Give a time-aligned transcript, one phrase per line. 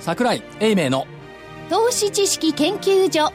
[0.00, 1.06] 桜井英明の
[1.68, 3.30] 投資知識研究所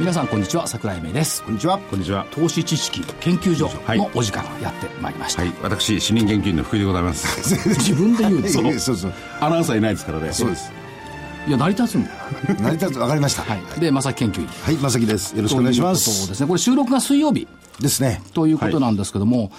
[0.00, 1.78] 皆さんこんにちは桜井英明ですこんにちは。
[1.78, 2.26] こんにちは。
[2.32, 7.54] 投資知識研究所はいのお時間がやってまいりました、はい、私、主任研究員の福井でございます。
[7.78, 9.12] 自分で言うんですそようそうそう。
[9.40, 10.32] アナウンサーいないですからね。
[10.32, 10.79] そうです。
[11.46, 12.16] いや成り立つんだよ
[12.60, 13.42] 成り立つ、わかりました。
[13.42, 15.34] はいで正木研究員はい、まさきです。
[15.36, 15.86] よろしくお願いしま。
[15.86, 17.48] というですすねこれ収録が水曜日
[17.80, 18.22] ですね。
[18.34, 19.50] ということなんですけども、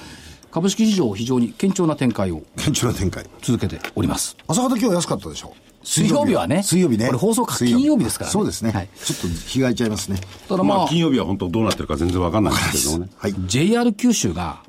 [0.52, 3.26] 株式市場非常に堅調な展開を堅調な展開。
[3.41, 7.07] 続けております朝方今日安かったでしょ水曜日はね水曜日ね。
[7.07, 8.71] これ放送か水金曜日ですからねそうですね。
[8.71, 10.20] はいちょっと日が空いちゃいますね。
[10.48, 13.12] ただまあ、まあ、金曜日は本当どうなってるか全然わかんないんですけどもね。
[13.18, 13.34] はい。
[13.48, 14.62] JR 九州が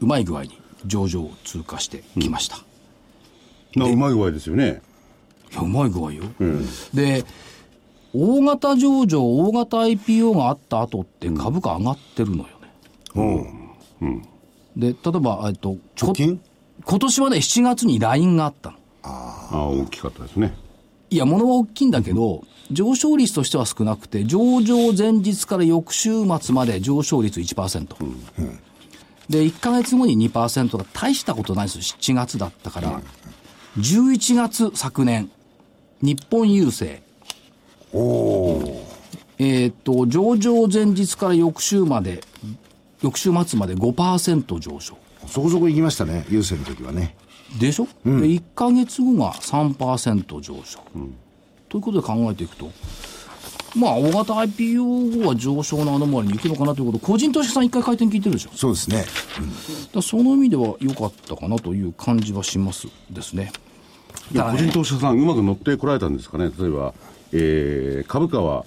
[0.00, 2.58] うまい具合に上場を通過してきました、
[3.74, 4.82] まあ、うまい具合ですよね。
[5.54, 6.24] いやうまい具合よ、
[6.92, 7.24] で
[8.12, 12.48] 大型上場大型 IPO があった後って株価上がってるのよ
[13.14, 14.22] ね、
[14.76, 16.36] で例えば、えっと、直近？
[16.38, 16.42] こ
[16.84, 18.76] 今年はね7月に LINE があったの。
[19.04, 20.54] ああ、大きかったですね。
[21.10, 27.86] いや、物は大きいんだけど、上昇率としては少なくて、上場前日から翌週末まで上昇率1%。
[29.28, 31.82] で、1ヶ月後に2%が大したことないですよ。
[31.82, 33.00] 7月だったから。
[33.78, 35.30] 11月昨年、
[36.04, 37.00] 日本郵政。
[39.38, 42.22] えーっと、上場前日から翌週まで、
[43.00, 44.98] 翌週末まで5%上昇。
[45.26, 46.26] そこそこ行きましたね。
[46.28, 47.16] 優勢の時はね。
[47.58, 50.80] でしょ、で1か月後が3%上昇、
[51.70, 52.70] ということで考えていくと、
[53.76, 58.50] まあ、大型 IPO 後は上昇のアノマリに行くのかなということ、個人投資家さん一回回転聞いてるでしょ？
[58.54, 59.04] そうですね。
[59.94, 63.52] らその意味では良かったかなという感じはしますですね。
[64.32, 66.50] いや個人投資家さん、うまく乗ってこられたんですかね？
[66.58, 66.94] 例えば、
[67.32, 68.64] えー、株価は、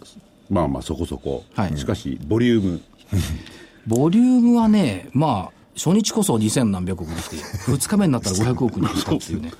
[0.49, 1.43] まあまあそこそこ。
[1.55, 2.81] はいしかし、ボリューム。
[3.87, 9.51] ボリュームはね、まあ、初日こそ2000何百億に来て、2日目になったら 500億に来たっていうね。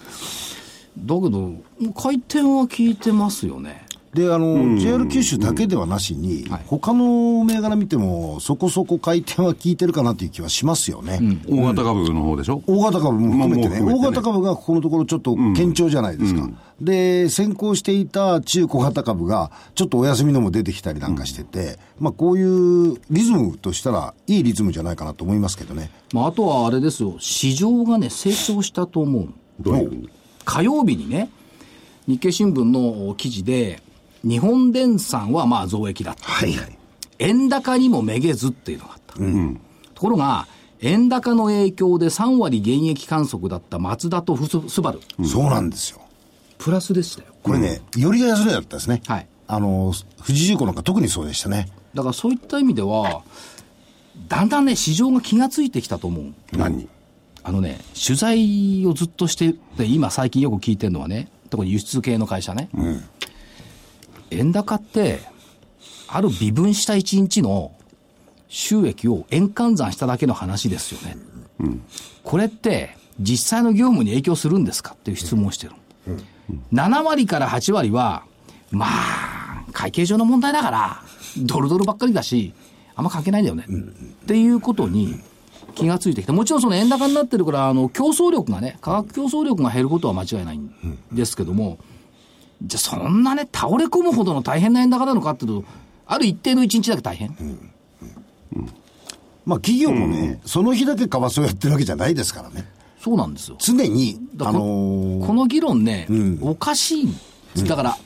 [0.97, 1.53] だけど、
[1.95, 3.85] 回転は効いてますよね。
[4.17, 11.19] で、あの、JR 九州だけではなしに、他の銘柄見ても、そこそこ回転は効いてるかなという気はしますよね。
[11.47, 13.93] 大型株の方でしょ、大型株も含めてね、てね。
[13.93, 16.49] 大型株がここのところちょっと堅調じゃないですか。
[16.81, 22.43] で、先行していた中小型株が、ちょっとお休みのも出てきたりなんかしてて、まあこうい
[22.91, 25.91] うリズムとしたら、いいリズムじゃないかなと思いますけどね。
[26.13, 29.29] まあ、あとはあれですよ、市場がね、成長したと思う。
[29.59, 30.09] どういう？
[30.45, 31.29] 火曜日にね、
[32.07, 33.81] 日経新聞の記事で、
[34.27, 36.23] 日本電産はまあ増益だった。
[36.23, 36.77] はいはい。
[37.19, 39.13] 円高にもめげずっていうのがあった。
[39.15, 40.47] ところが、
[40.81, 46.01] 円高の影響で3割減益観測だったマツダとフススバル、そうなんですよ。
[46.57, 47.29] プラスでしたよ。
[47.41, 49.01] これね、よりが安値だったですね。
[49.07, 49.93] はいあの、
[50.25, 51.69] 富士重工なんか特にそうでしたね。
[51.93, 53.23] だからそういった意味では、
[54.27, 56.33] だんだんね、市場が気がついてきたと思う。
[56.51, 56.75] 何？
[56.75, 56.89] に
[57.43, 62.69] あのね、取材をずっとしてて、今最近よく聞いてるのはね、特に輸出系の会社ね。
[64.31, 65.19] 円高って、
[66.07, 67.71] ある微分した1日の
[68.47, 71.17] 収益を円換算しただけの話ですよね。
[72.23, 75.73] これって、実際の業務に影響するんですかっていう質問をしてる。
[76.73, 78.23] 7割から8割は、
[78.71, 81.01] まあ、会計上の問題だから、
[81.37, 82.53] ドルドルばっかりだし、
[82.95, 83.65] あんま関係ないんだよね。
[83.67, 85.19] っていうことに
[85.75, 86.33] 気がついてきた。
[86.33, 90.71] もちろんその円高になってるから、あの、競争力がね、価格競争力が減ることは間違いないん
[91.11, 91.77] ですけども、
[92.63, 95.65] じゃあそんなね、倒れ込むほどの大変な円高なのかっていうと、
[96.07, 97.35] ある一定の一日だけ大変。
[99.45, 102.65] まあ企業もね、その日だけ為替をやってるわけじゃないですからね。
[102.99, 103.57] そうなんですよ。
[103.59, 106.07] 常に、あのーこの議論ね、
[106.41, 107.01] おかし
[107.55, 107.63] い。
[107.67, 107.97] だから、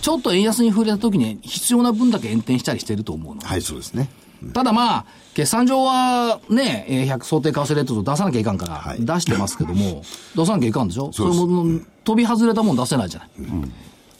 [0.00, 3.40] ちょっと円安に触れた時に必要な分だけ円転したりしてると思うの。
[3.42, 4.08] はい、そうですね。
[4.52, 10.02] ただまあ、決算上はね、えー100想定為替レートと出さなきゃいかんから、はい出してますけども、
[10.36, 11.10] 出さなきゃいかんでしょ？
[11.12, 13.30] それも飛び外れたもん出せないじゃない。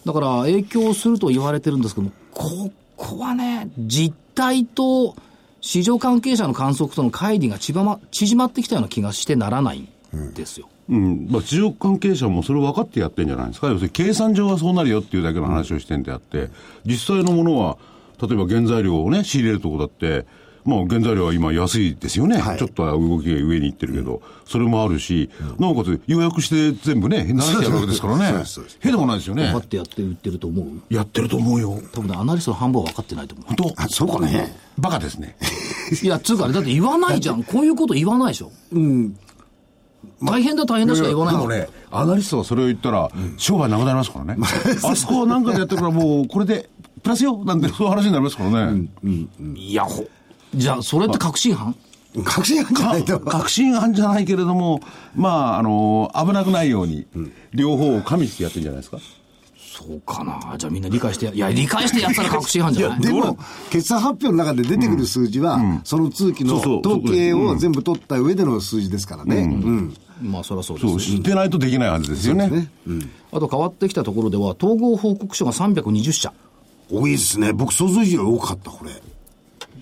[0.06, 5.16] だから影響すると言われてるんですけども、ここはね、実態と
[5.60, 10.68] 市場関係者の観測との乖離が縮ま縮まってきたような気がしてならないんですよ。
[10.88, 13.66] うん、まあ、市場関係者もそれを分かってやってんじゃないですか。
[13.66, 16.50] 要するに計算上はそうなるよっていうだけの話をしてんであって、
[16.84, 17.76] 実際のものは、
[18.22, 20.24] 例えば原材料をね、仕入れるとこだって、
[20.66, 22.38] まあ原材料は今安いですよね。
[22.38, 28.44] はいちょっとは動きが上に行ってるけど、それもあるし、なおかつ予約して全部ね、流してやるわけですからね。
[28.80, 29.58] へでもないですよね分か。
[29.58, 31.80] ってやってる言ってると思うやってると思うよ。
[31.92, 33.46] 多分ね、アナリストの半分は分かってないと思う。
[33.46, 33.82] 本当？
[33.82, 34.56] あ、そうかね。
[34.78, 35.36] バカですね。
[36.02, 37.42] いや、つうかあれ、だって言わないじゃん。
[37.42, 38.50] こういうこと言わないでしょ。
[40.22, 44.36] 大変だ大変だしか言わないもんでもね、アナリストがそれを言ったら、商売なくなりますからね。
[44.82, 46.70] あそこはなんかでやってるから、もう、これで、
[47.02, 48.88] プラスよなんて、そういう話になりますからね。
[49.54, 50.08] いや、ほ
[50.54, 51.74] じゃあ、それって確信犯？
[52.24, 53.20] 確信犯じゃないと。
[53.20, 54.80] 確信犯じゃないけれども、
[55.14, 57.06] まあ、あの、危なくないように、
[57.52, 58.98] 両方を加味してやってるんじゃないですか？
[59.58, 60.56] そうかな。
[60.56, 63.36] じゃあみんな理解してや、いや、理解してやったら確信犯じゃないでも、
[63.68, 69.36] 決算発表の中で出てくる数字は、その通期の統計を全部取った上での数字ですからね。
[69.36, 69.94] うん。
[70.22, 72.48] まあ、そりゃそうですそう、知ってないとできないはずですよね。
[72.48, 72.70] ね。
[72.86, 73.10] うん。
[73.32, 76.32] あと変わってきたところでは、統合報告書が320社。
[76.90, 77.52] 多いですね。
[77.52, 78.92] 僕想像以上に多かった、これ。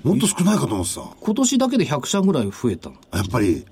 [0.05, 1.01] もっと少ないかと思ってた。
[1.21, 2.97] 今年だけで100社ぐらい増えたの。
[3.12, 3.65] やっぱり。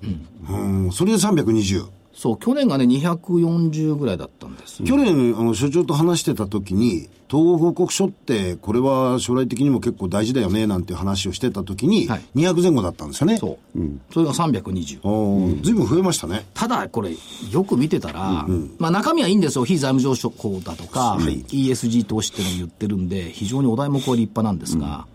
[0.49, 0.57] う
[0.87, 0.91] ん。
[0.91, 1.87] それで320。
[2.13, 4.83] そう、去年がね、240ぐらいだったんです。
[4.83, 13.37] 去年、あの、所長と話してた時に、統合報告書って、これは将来的にも結構大事だよね、なんていう話をしてた時に、はい200前後だったんですよね。
[13.37, 13.79] そう。
[14.11, 14.99] それが320。
[15.03, 16.45] おーずいぶん増えましたね。
[16.53, 17.15] ただ、これ、
[17.51, 18.47] よく見てたら、
[18.77, 19.65] まあ中身はいいんですよ。
[19.65, 20.31] 非財務上昇
[20.63, 25.07] だとか、ESG 投資っていうのを言ってるんで、非常にお題目は立派なんですが、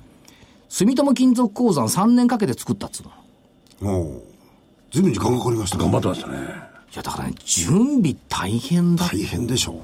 [0.69, 3.93] 住友金属鉱山3年かけて作ったっつうの。
[3.93, 4.20] おー
[4.93, 5.82] ずいぶん時間がかかりましたね。
[5.85, 6.38] 頑張ってましたね。
[6.38, 9.06] いや、だからね、準備大変だ。
[9.06, 9.82] 大変でしょ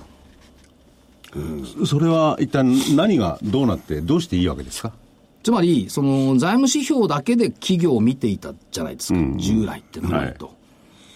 [1.80, 1.86] う。
[1.86, 2.64] それは一体
[2.96, 4.92] 何がどうなって、どうしていいわけですか？
[5.42, 10.54] つまり、その財務指標だけで企業を見ていたじゃないですか、従来ってなると。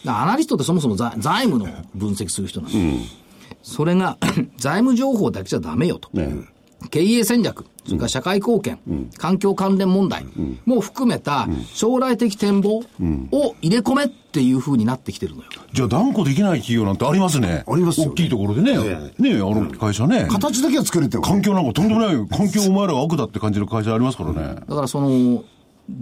[0.05, 3.05] だからアナリストってそもそも財財務の分析する人なんで
[3.63, 4.19] す、それが
[4.59, 6.11] 財務情報だけじゃダメよと。
[6.13, 6.35] ね
[6.91, 8.79] 経営戦略、それから社会貢献、
[9.17, 10.27] 環境関連問題
[10.67, 12.83] も含めた将来的展望
[13.33, 15.49] を入れ込めっていう風になってきてるのよ。
[15.73, 17.65] じゃあ断固できない企業なんてありますね。
[17.67, 18.73] ありますよね大きいところでね。
[19.19, 20.27] えねあの会社ね。
[20.31, 24.57] 形だけは作れてる環境なんかとんでもない、環境お前らが悪だって感じの会社ありますからね。
[24.69, 25.45] だからその、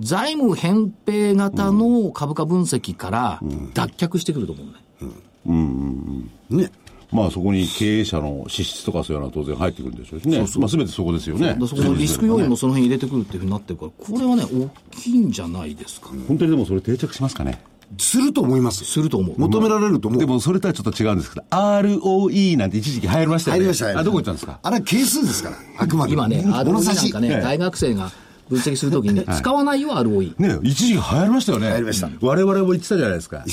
[0.01, 3.41] 財務扁平型の株価分析から
[3.75, 6.63] 脱却してくると思うね。
[6.65, 6.71] ね。
[7.17, 10.39] まあそこに経営者の資質とかそういうのは当然入ってくるんでしょうしね。
[10.59, 11.57] まあ全てそこですよね。
[11.67, 16.11] そこのリスク要因もその辺入れてくるっていうふうになってるから、これはね、大きいんじゃないですか。
[16.29, 17.61] 本当にでもそれ定着しますかね。
[17.99, 18.85] すると思います。
[18.85, 19.35] すると思う。
[19.39, 20.21] 求められると思う。
[20.21, 23.61] でもそれとはちょっと違うんですけど、ROE なんて一時期流行りましたよね。
[23.61, 24.59] 入りました入りましたあ、どこ行ったんですか？
[24.63, 25.57] あれは係数ですから。
[25.79, 26.27] あくまでも。
[26.27, 28.11] 今ね、物 ROE なんかね、ええ大学生が
[28.49, 30.35] 分析するときに、使わないよ、ROE。
[30.39, 31.67] ね一時期流行りましたよね。
[31.69, 33.45] 流行りました我々も言ってたじゃないですか。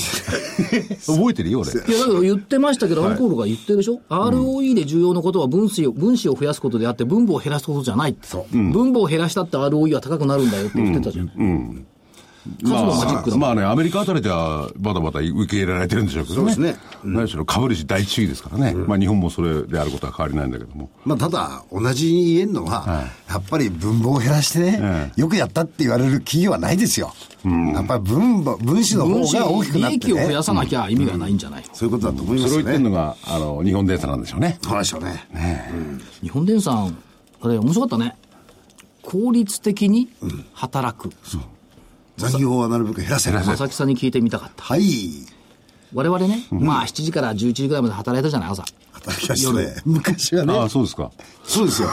[1.06, 1.72] 覚えてるよ、俺。
[1.72, 8.28] いや、だけど言ってましたけど、アルコールが言ってるでしょ、?ROE で重要なことは分子を、分子を増やすことであって、分母を減らすことじゃないって。
[8.52, 11.26] 分母を減らしたって ROE は高くなるんだよって言ってたじゃん。
[11.26, 11.93] 数のマ
[12.58, 16.54] ジックだもんまあね、アメリカあたりでは、まだまだ受け入れられてるんでしょうけどね。
[16.54, 18.74] そうですね何しろ株主第一主義ですからね。
[18.74, 20.90] まあ日本もそれであることは変わりないんだけども。
[21.04, 27.12] まあ、ただ、同じに言えるのは、やっぱり分母を減らしてね、よくやったって言われる企業はないですよ。
[27.44, 30.04] やっぱり分母、分子の方分子が大きく利なって、ね。
[30.04, 32.96] 益を増やさなきゃ意味がないんじゃないの、そういうことだと思いますそれを言ってるのね。
[32.96, 34.58] が、あの、日本電産なんでしょうね。
[34.62, 35.26] そうでしょうね。
[36.22, 36.96] 日本電産、
[37.40, 38.16] あれ面白かったね。
[39.02, 40.08] 効率的に
[40.54, 41.10] 働く。
[42.16, 43.32] 残業はなるべく減らせ。
[43.32, 44.62] 佐々木さんに聞いてみたかった。
[44.62, 44.82] はい。
[45.92, 48.64] 我々ね、まあ7時から11時ぐらいまで働いたじゃない、朝。
[48.92, 49.76] 働きましたね。
[49.84, 50.68] 昔はああ、ね。
[50.68, 51.12] そうですか。
[51.44, 51.88] そうですよ。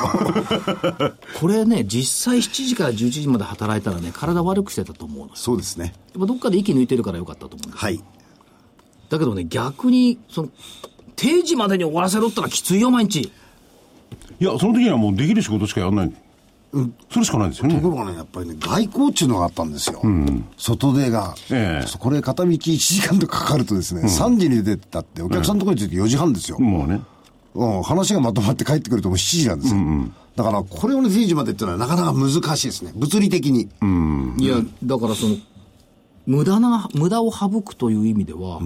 [1.39, 5.29] これね、実際7時から11時まで働いたらね、体悪くしてたと思う。
[5.35, 5.93] そうですね。
[6.13, 8.01] やっぱどっかで息抜いてるからよかったと思うんだはい。
[9.09, 10.49] だけどね、逆に、その、
[11.15, 13.31] 定時までに終わらせろったらきついよ、毎日。
[14.39, 16.13] いや、その時にはもうできる仕事しかやらない。
[17.09, 17.75] それしかないですよね。
[17.75, 20.01] ところがね、やっぱりね、外交っていうのがあったんですよ。
[20.57, 21.35] 外出が。
[21.51, 26.59] ええこれ片道1時間とかかかるとですね、3時に出てったって、お客さんのところに着いて4時半ですよ。
[26.59, 27.01] もうね。
[27.53, 29.81] うん、話がまとまって帰ってくるともう7時なんですよ。
[30.37, 32.93] だから、これをね、定時までっていうのはなかなか難しいですね。
[32.95, 33.69] 物理的に。
[34.37, 35.35] いや、だからその、
[36.25, 38.61] 無駄な、無駄を省くという意味では、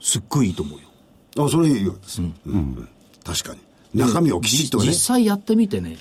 [0.00, 1.46] すっごいいいと思うよ。
[1.46, 2.22] あ、それいいようです。
[2.22, 2.88] うん
[3.22, 3.60] 確かに。
[3.94, 4.94] 中身をきちっとね実。
[4.94, 5.98] 際やってみてね、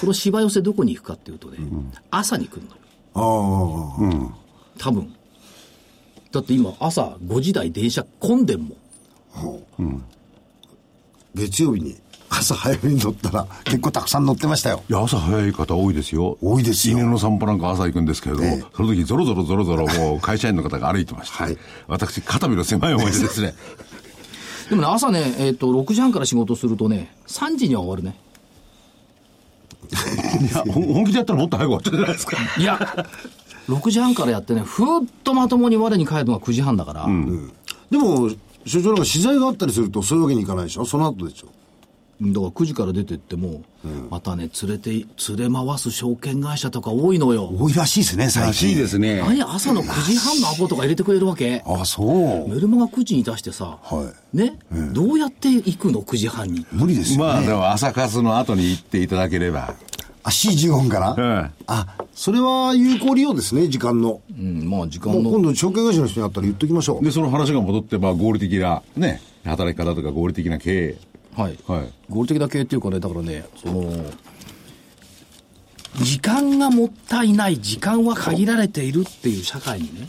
[0.00, 1.58] この芝寄せどこに行くかっていうとね、
[2.10, 2.76] 朝に来るのよ。
[3.14, 5.14] ああ、多分。
[6.30, 8.74] だって今、朝5時台電車混んでんも
[9.84, 10.04] ん。
[11.34, 11.96] 月曜日に
[12.30, 14.82] 朝早めに乗ったら結構たくさん乗ってましたよ。
[14.88, 16.36] いや、朝早い方多いですよ。
[16.40, 21.44] 多いですよ犬の散歩なんか朝行くんですけれど、ええその時ゾロゾロゾロゾロもう会社員の方が歩いてました。
[21.44, 23.54] はい私、肩身の狭い思いでですね。
[24.68, 28.16] でもね、朝ね、えっ、と、6時半から仕事するとね、3時には終わるね。
[29.88, 32.36] いや、本気でやったらもっと早く終わっちゃうじゃないですか。
[32.58, 33.06] いや、
[33.68, 37.06] 6時半からやってね、ふーっとまともに我に帰るのが9時半だから、
[37.90, 38.30] でも、
[38.66, 40.84] 所長なんか取材があったりするとそういうわけにいかないでしょ？
[40.84, 41.48] その後でしょ？
[42.20, 43.62] だから9時から出てっても、
[44.10, 45.06] またね、連れて、連
[45.36, 47.48] れ回す証券会社とか多いのよ。
[47.56, 48.78] 多いらしいですね、最らしい近。
[48.78, 49.20] ですね。
[49.20, 52.48] 何朝の9時半のアポとか入れてくれるわけあ、そう。
[52.48, 54.58] メルマガ9時に出してさ、はね、
[54.92, 56.66] どうやって行くの ?9 時半に。
[56.72, 57.24] 無理ですよね。
[57.24, 59.74] まあ、でも朝活の後に行っていただければ。
[60.24, 64.20] あ、7時15分から、ええあ、それは有効利用ですね、時間の。
[64.30, 65.30] うん、まあ時間もうの。
[65.30, 67.04] 今度証券会社の人に会ったら言っときましょう。
[67.04, 70.96] で、その話が戻って、まあ、合理的な、ね、働き方とか合理的な経営。
[71.38, 71.58] はい。
[71.68, 71.92] はい。
[72.08, 73.92] 合理的な経営っていうかね、だからね、その、
[76.02, 80.08] 時間がもったいない、時間は限られているっていう社会にね、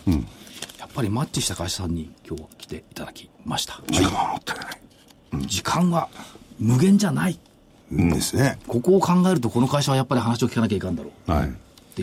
[0.80, 3.80] やっぱりマッチした会社さんに今日は来ていただきました。
[3.92, 4.64] 時間はもったいな
[5.44, 5.48] い。
[5.48, 6.10] 時間は
[6.58, 7.40] 無限じゃない。
[7.92, 8.58] うんですね。
[8.68, 11.32] ここを考えると、この会社はやっぱり話を聞かなきゃいかんだろう。
[11.32, 11.54] はい。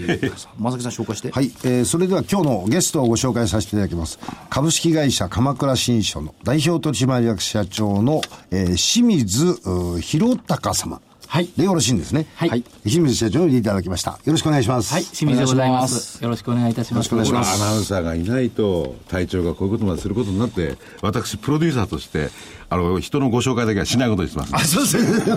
[0.05, 0.33] っていう。
[0.59, 1.31] 正木さん紹介して。
[1.31, 4.19] はい、えーそれでは今日のゲストをご紹介させていただきます。
[4.50, 11.00] 株式会社鎌倉新書の代表取締役社長の、えー清水うー弘隆様。
[11.37, 12.26] はいでよろしいんですね。
[12.35, 14.12] はい清水社長にいただきました。
[14.12, 14.95] よろしくお願いします。
[14.95, 15.87] はい、清水でございま。
[15.87, 17.12] すよろしくお願いいたします。
[17.12, 22.31] よろしくお願いしますアナウンサーがいないと、隊長がこういうことまですることになって、私、プロデューサーとして、
[22.71, 24.57] あの、人のご紹介だけはしないことにします。
[24.57, 25.35] あ、そうですね。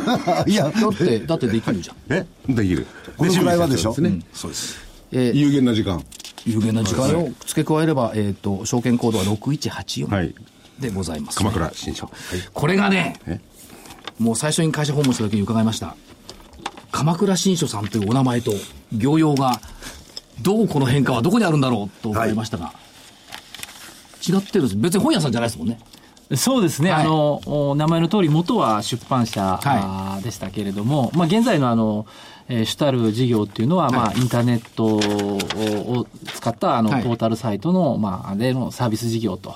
[0.47, 1.95] いや、だって、だってできるじゃん。
[2.07, 2.25] え？
[2.47, 2.87] できる。
[3.17, 3.93] このぐらいはでしょ？
[3.93, 4.25] 清水社長ですね。
[4.33, 4.77] そうです。
[5.11, 6.01] えー有限な時間。
[6.45, 10.33] 有限な時間を付け加えれば、えっ、と、証券コードは6184はい。
[10.79, 12.09] でございます、鎌倉新書。
[12.53, 13.41] これがねえ、
[14.19, 15.95] もう最初に会社訪問した時に伺いました。
[16.91, 18.51] 鎌倉新書さんというお名前と
[18.93, 19.61] 業用が、
[20.41, 22.73] どうこの変化はどこにあるんだろうと思いましたが、
[24.27, 24.75] 違ってるんです。
[24.75, 25.79] 別に本屋さんじゃないですもんね。
[26.35, 27.41] そうですね、はいあの、
[27.71, 29.59] お名前の通り、元は出版社、
[30.23, 32.05] でしたけれども、まあ、現在のあの、
[32.47, 39.55] えー主たる事業っていうのは、まあ、インターネットをを使ったあの、はいポータルサイトの、まあ、でのサービス事業と、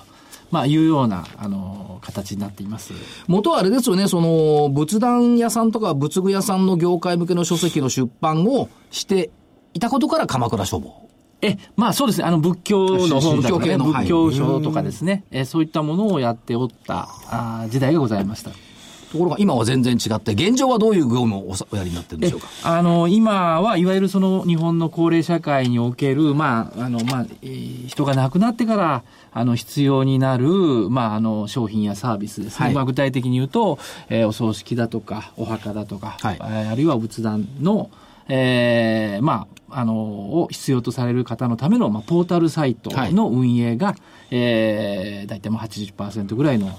[0.54, 2.94] まあ、いうような、あの、形になっています。
[3.28, 9.32] 元はあれですよね、その、仏壇屋さんとか仏具屋さんの業界向けの書籍の出版をして
[9.74, 11.10] いたことから鎌倉書房。
[11.42, 18.52] え、まあそうですね、あの仏教の本とか、ね、仏教系のはい仏教書とかですね、えそういったものをやっておったあー時代がございました。
[18.52, 22.48] ところが今は全然違って、現状はどういう業務をおやりになってるんでしょうか？
[22.64, 30.48] あの、今はいわゆるその日本の高齢社会における、まあ、あの、まあ、えー人が亡くなってから、あの、必要になる、
[30.90, 32.66] まあ、あの、商品やサービスですね。
[32.66, 32.74] はい。
[32.74, 36.36] まあ、具体的に言うと、えーお葬式だとか、お墓だとか、はい。
[36.36, 37.90] えーあるいは仏壇の、
[38.30, 43.96] えーまあ、あの、を必要とされる方のための、まあ、ポータルサイトの運営が、
[44.32, 46.78] えー、大体もう80%ぐらいの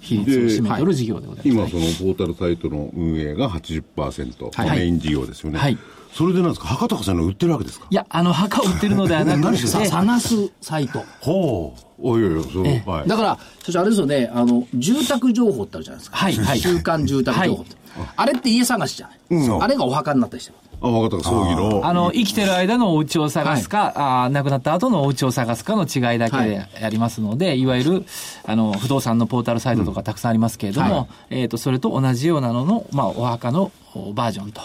[0.00, 1.76] 比率を占めておる事業でございます。
[1.76, 5.58] 今、そのポータルサイトの運営が80%、はいメイン事業ですよね。
[5.58, 5.78] はい
[6.12, 7.88] それでなんですか、博多さんの売ってるわけですか？
[7.90, 11.02] いや、あの、墓を売ってるのではなくて、 さ探すサイト。
[11.20, 11.80] ほう。
[12.00, 13.08] おいおいおい、そう、はい。
[13.08, 16.16] だから、そしてあれですよね、あの、住宅情報ってあるじゃないですか。
[16.16, 17.74] はいはい週間住宅情報って。
[18.16, 19.60] あれって家探しじゃない。
[19.60, 20.56] あれがお墓になったりしてる。
[20.80, 21.80] あ、分かった、葬儀の。
[21.84, 23.92] あの、生きてる間のお家を探すか、
[24.24, 26.50] あー亡くなった後のお家を探すかの違いだけはい。
[26.50, 28.04] でやりますので、い、わゆる、
[28.44, 31.40] あの、不動産のポータルサイトとかたくさんありますけれども、はい。
[31.42, 34.60] えっ、と、それと同じようなのの、まあ、お墓のおバージョンと、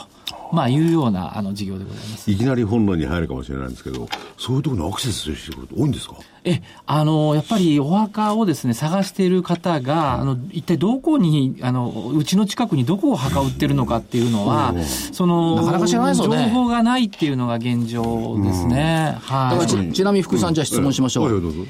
[0.51, 2.31] まあ、いうような、あの、事業でございます。
[2.31, 6.15] いきなり本論に入るかもしれないんですけど、そういうところにアクセスしてくること多いんですか？
[6.43, 14.73] え、あの、やっぱりお墓をですね、探している方が、あの、一体どこに、あの、うちの近くにどこを墓売ってるのかっていうのは、
[15.11, 19.15] その、なかなか知らないですよね情報がないっていうのが現状ですね。
[19.15, 19.67] だからはい。
[19.67, 21.23] ちちなみに福井さん、じゃあ質問しましょ。
[21.23, 21.63] はいうどうぞ。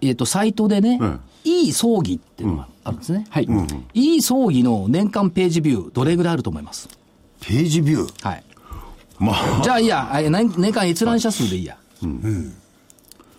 [0.00, 3.26] えっと、サイトでねうん、いい葬儀っていうのがあるんですね。
[3.30, 3.48] はい。
[3.94, 6.88] いい葬儀の年間ページビュー、どれぐらいあると思います？
[7.40, 8.28] ページビュー。
[8.28, 8.44] はい。
[9.18, 11.76] まあ、じゃあいいや、あ年年間閲覧者数でいいや。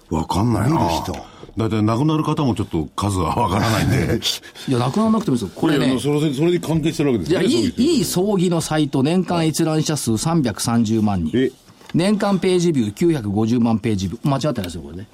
[0.09, 0.77] わかんないな。
[1.57, 4.19] だいたい亡くなる方もちょっと数はわからないんで。
[4.67, 5.55] いや、なくならなくてもいいですよ。
[5.55, 8.05] これねいや、それで、それで関係してるわけですじゃあ、いい、いいい。
[8.05, 11.31] 葬儀のサイト、年間閲覧者数330万人。
[11.35, 11.51] え、
[11.93, 14.29] 年間ページビュー950万ページビュー。
[14.29, 15.07] 間違ってないですよ、これね。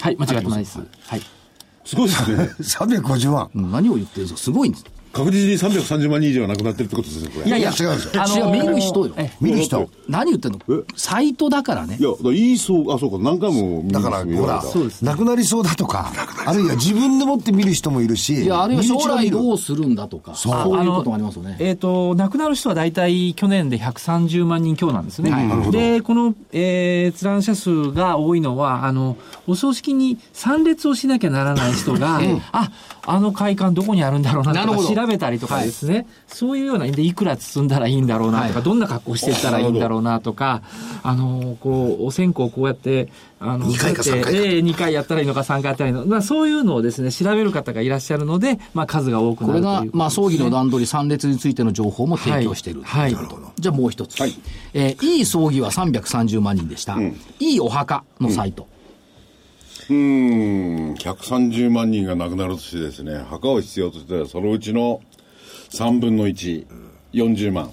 [0.00, 0.78] はい、間違ってないです。
[1.06, 1.22] はい。
[1.84, 2.50] すごいですね。
[2.60, 3.50] 350万。
[3.54, 4.40] うん何を言ってるんですか？
[4.40, 4.84] すごいんです。
[5.12, 7.46] 確実に330万人以上亡くなってるってことですね、これ。
[7.46, 8.44] いやいや、違うんですよ。
[8.44, 9.14] 違う見る人よ。
[9.16, 9.90] え見る人。
[10.08, 10.58] 何言ってんの？
[10.68, 10.84] え？
[10.96, 11.98] サイトだからね。
[12.00, 12.02] い。
[12.02, 14.62] や、いいそう、あ、そうか、何回も見るだから、ほら
[15.02, 16.12] 亡くなりそうだとか、
[16.46, 20.82] あるいは自分でもって見る人もいるし、いや、あるいは将来うどうするんだとか、そう。
[20.82, 21.56] いうこともありますよね。
[21.60, 25.30] えっ、と、亡くなる人は大体去年で130万人強なんですね。
[25.30, 25.70] はい。
[25.70, 29.16] で、この、えー、閲覧者数が多いのは、あの、
[29.46, 32.20] お葬式に参列をしなきゃならない人が、
[32.52, 32.70] あ、
[33.04, 40.62] あの会館どこにあるんだろうなとかなるほど調べたりとかですね、そういうような、で、いくら包んだらいいんだろうなとか、はいどんな格好してったらいいんだろうなとか、
[41.02, 43.08] あの、こう、お線香をこうやって、
[43.40, 49.90] あの、二回かこうやって三回かえー二回やったらいいのか3回やったらいいのか、まあそういうのをですね、調べる方がいらっしゃるので、まあ数が多くなこれるというこね。
[49.90, 52.82] がまあ、葬儀の段取り、参列についての情報も提供している。
[52.82, 53.26] はいはい
[53.58, 54.18] じゃあもう一つ。
[54.26, 54.34] い。
[54.74, 56.96] えーいい葬儀は330万人でした。
[57.40, 58.62] いいお墓のサイト。
[58.62, 65.00] うーん、130万人が亡くなるとしてですね、墓を必要としたら、そのうちの
[65.70, 66.66] 3分の1、
[67.12, 67.70] 40万。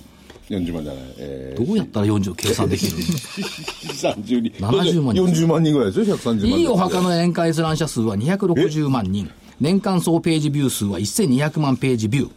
[0.49, 1.03] 40万じゃない。
[1.17, 4.65] えどうやったら40計算できるー、30人。
[4.65, 6.57] 70万人40万人ぐらいですよ、130万人。
[6.57, 9.29] いいお墓の年間閲覧者数は260万人。
[9.59, 12.29] 年間総ページビュー数は1200万ページビュ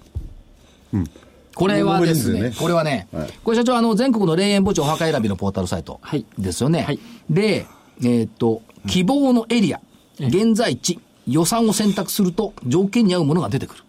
[0.93, 1.09] ー。
[1.55, 6.83] これはですね、これもいいですねこれはね、はいこれ社長、あの、全国の霊園墓地お墓選びのポータルサイトはいですよね。
[6.83, 6.99] はい
[7.31, 7.67] で、
[8.03, 9.81] えーっと、希望のエリア、
[10.19, 13.83] 現在地、予算を選択すると条件に合うものが出てくる。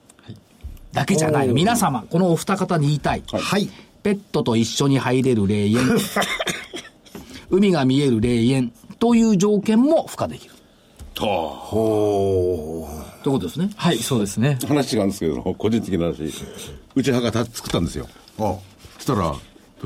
[0.91, 1.53] だけじゃないの。
[1.53, 3.23] 皆様、このお二方に言いたい。
[3.27, 3.69] はい。
[4.03, 5.79] ペットと一緒に入れる霊園、
[7.49, 10.53] 海が見える霊園という条件も付加できる。
[11.15, 11.25] と
[13.29, 13.69] いうことですね。
[13.75, 14.59] はい、そうですね。
[14.67, 16.31] 話違うんですけど、個人的な話。
[16.95, 18.07] うち墓た作ったんですよ。
[18.39, 18.55] あ
[18.97, 19.33] そしたら、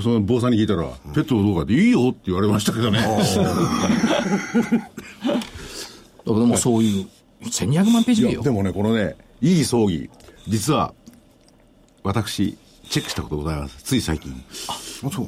[0.01, 2.99] その坊さんに聞いたら、ペットどうかっていいよって言われましたけどね。
[6.25, 7.07] で もそういう、
[7.43, 8.49] 1200万ページよで。
[8.51, 10.09] もね、このね、いい葬儀、
[10.47, 10.93] 実は、
[12.03, 12.57] 私、
[12.89, 13.77] チェックしたことございます。
[13.83, 14.33] つい最近。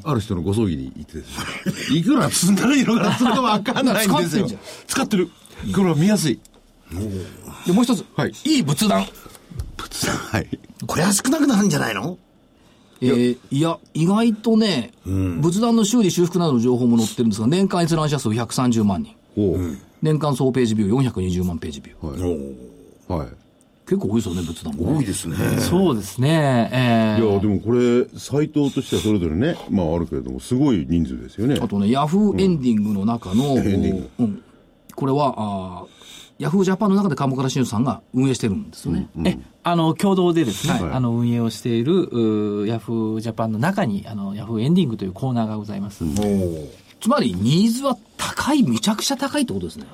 [0.03, 4.47] ある人のご葬儀に行ってですね、いくら積んだらいいのかするかわかんないんですよ
[4.87, 5.29] 使ってる。
[5.75, 6.39] これは見やすい。
[7.65, 8.05] で、もう一つ。
[8.15, 9.05] はいいい仏壇。
[10.31, 10.59] はい。
[10.87, 12.17] これは少なくなるんじゃないの？
[13.01, 19.15] えーいや、意外とね、仏壇の修理修復などの情報も載ってるんですが、年間閲覧者数130万人。
[19.37, 23.13] おう年間総ページビュー420万ページビュー。
[23.13, 23.27] はい。
[23.85, 24.97] 結構多いですよね、仏壇も。
[24.97, 25.35] 多いですね。
[25.59, 26.69] そうですね。
[26.71, 31.59] えーいや、でもこれ、サイトとしてはそれぞれね、まああるけれども、すごい人数ですよね。
[31.61, 34.43] あとね、ヤフーエンディングの中の、エンディングうん、
[34.95, 35.98] これは、あー
[36.39, 39.09] ヤフージャパンの中で鴨から新さんが運営してるんですよね。
[39.25, 46.05] え、あの、共同でですね、はいあの、運営をしている、うーヤフージャパンの中に、あの、ヤフーエンディングというコーナーがございます。
[47.01, 49.85] つまり、ニーズは高い、めちゃくちゃ高いってことですね。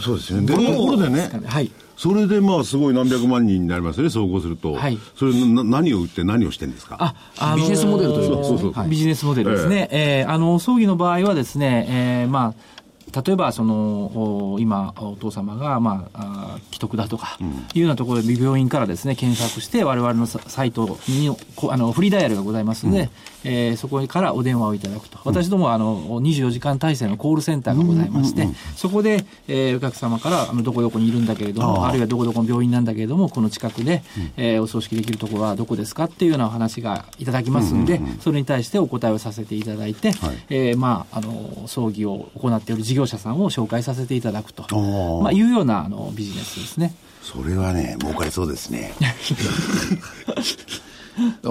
[0.00, 0.46] そうですね。
[0.46, 1.70] で、ところでね、はい。
[1.98, 4.74] それでまあすごい何百万人になりますよね、総合すると。
[4.74, 6.96] はいそれな何を売って何をしてんですか？
[7.00, 9.88] あ、あのビジネスモデルというそうそうそうはいビジネスモデルですね。
[9.90, 12.77] えーあの、葬儀の場合はですね、えーまあ、
[13.24, 17.38] 例えば、その、お今、お父様が、まあ、既得だとか、
[17.74, 23.10] いうようなところで、病院からですね、検索して、我々のササイトに、こあの、フリーダイヤルがございますので、
[23.44, 25.18] えーそこからお電話をいただくと。
[25.24, 28.42] 私どもは、あの、24時間体制のコールセンターがございまして、
[28.76, 34.02] そこで、えーお客様から、あの、どこどこにいるんだけれども、あるいはどこどこの病院なんだけれども、この近くで、
[34.36, 40.12] えーお葬式できるところはどこですかっていうようなお話がいただきますんで、それに対してお答えをさせていただいて、
[40.50, 46.94] えーまあ、あの、葬儀を行っている事業者さんを紹介させていただくと、ーまあ、いうような、あの、ビジネスですね。
[47.22, 48.92] それはね、儲かりそうですね。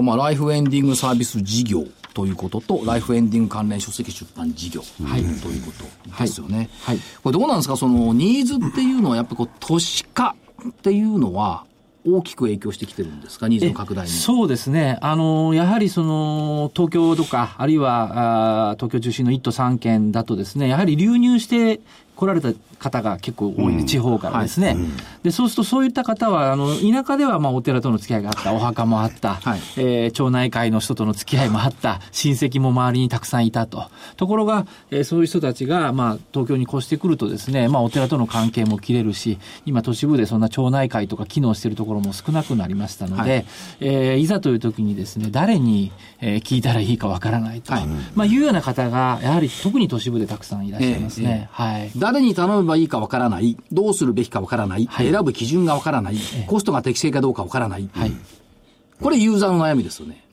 [0.01, 1.83] まあ、ライフエンディングサービス事業
[2.13, 5.71] ということと、ライフエンディング関連書籍出版事業、はい、というこ
[6.15, 6.69] とですよね。
[6.81, 7.75] はいこれどうなんですか？
[7.77, 10.35] そのニーズっていうのはやっぱりこう都市化
[10.67, 11.65] っていうのは
[12.09, 13.47] 大きく影響してきてるんですか？
[13.47, 14.11] ニーズの拡大に。
[14.11, 14.97] そうですね。
[15.01, 21.81] あの、やはりその、東京とか、あるいは、あ東京中心の1都3県だとですね、やはり流入して
[22.15, 24.77] 来られた方が結構多い、地方からですね、
[25.23, 29.59] で、そうするとそういった方は、あの、田舎ではまあお寺との付き合いがあった、お墓もあった、はい。
[29.77, 33.85] えー町内会の人との付き合いもあった、親戚も周りにたくさんいたと。
[34.15, 43.45] ところが、えーそういう人たちが、まあ、東京に越してくるとですね、まあ、お寺との関係も切れるし、今都市部でそんな町内会とか機能しているところも少なくなりましたので、はい。
[43.81, 47.73] えーいざという時にですね、誰に、えー聞いたらいいかわからないと、
[48.15, 51.49] まあ、いうような方が、やはり特に都市部でたくさんいらっしゃいますね。
[51.51, 51.91] はい。
[51.97, 58.11] 誰に頼めばいいかわからない、どうするべきかわからない、はい選ぶ基準がわからない、コストが適正かどうかわからない、はい。
[59.01, 60.23] これユーザーの悩みですよね。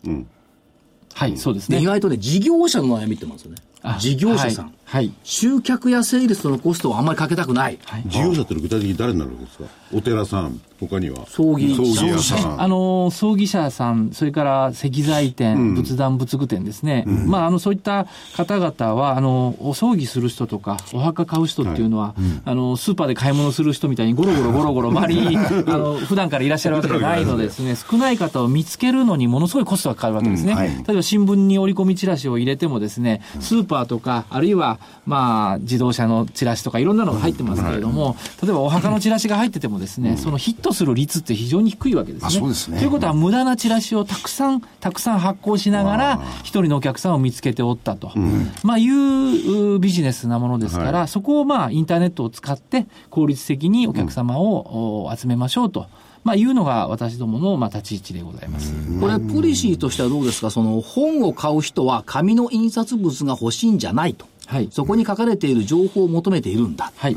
[1.14, 1.78] はい、そうですね。
[1.78, 3.96] で意外とね、事業者の悩みってますよねあ。
[3.98, 4.74] 事業者さん。
[4.84, 5.04] はい。
[5.04, 7.78] はい集客やセールスのコストをあんまりかけたくない。
[8.06, 9.64] 事業者ってのは具体的に誰になるんですか？
[9.92, 11.24] お寺さん、他には。
[11.28, 12.60] 葬儀葬儀屋さん。
[12.62, 17.04] あの、葬儀社さん、それから石材店、仏壇仏具店ですね。
[17.06, 25.42] まあ、あの、そういった方々は、あの、お葬儀する人とか、お墓買う人っていうのは、あの、スーパーで買い物する人みたいにゴロゴロゴロゴロ周りに、 あ
[25.78, 30.54] の、普段からいらっしゃるわけじゃないのでですね、 少ない方を見つけるのにものすごいコストがかかるわけですね。
[30.86, 34.73] 例えば新聞に折り込みチラシを入れてもですね、スーパーとか、あるいは、
[35.06, 42.26] まあ、自動車のチラシとかいろんなのが入ってますけれども、例えばお墓のチラシが入っててもですね、そのヒットする率って非常に低いわけですね。
[42.28, 48.12] あそうですねということは無駄なチラシをたくさん、たくさん発行しながら、一人のお客さんを見つけておったと。
[48.62, 55.86] まあ、いううビジネスなものですから、はそこをまあ、インターネットを使って効率的にお客様を、お集めましょうと。
[56.24, 58.72] まあ、いうのが私どもの、まあ、立ち位置でございます。
[58.98, 60.48] これ、ポリシーとしてはどうですか？
[60.48, 64.26] その本を買う人は紙の印刷物が欲しいんじゃないと。
[64.46, 64.68] はい。
[64.70, 66.92] そこに書かれている情報を求めているんだ。
[66.96, 67.16] はい。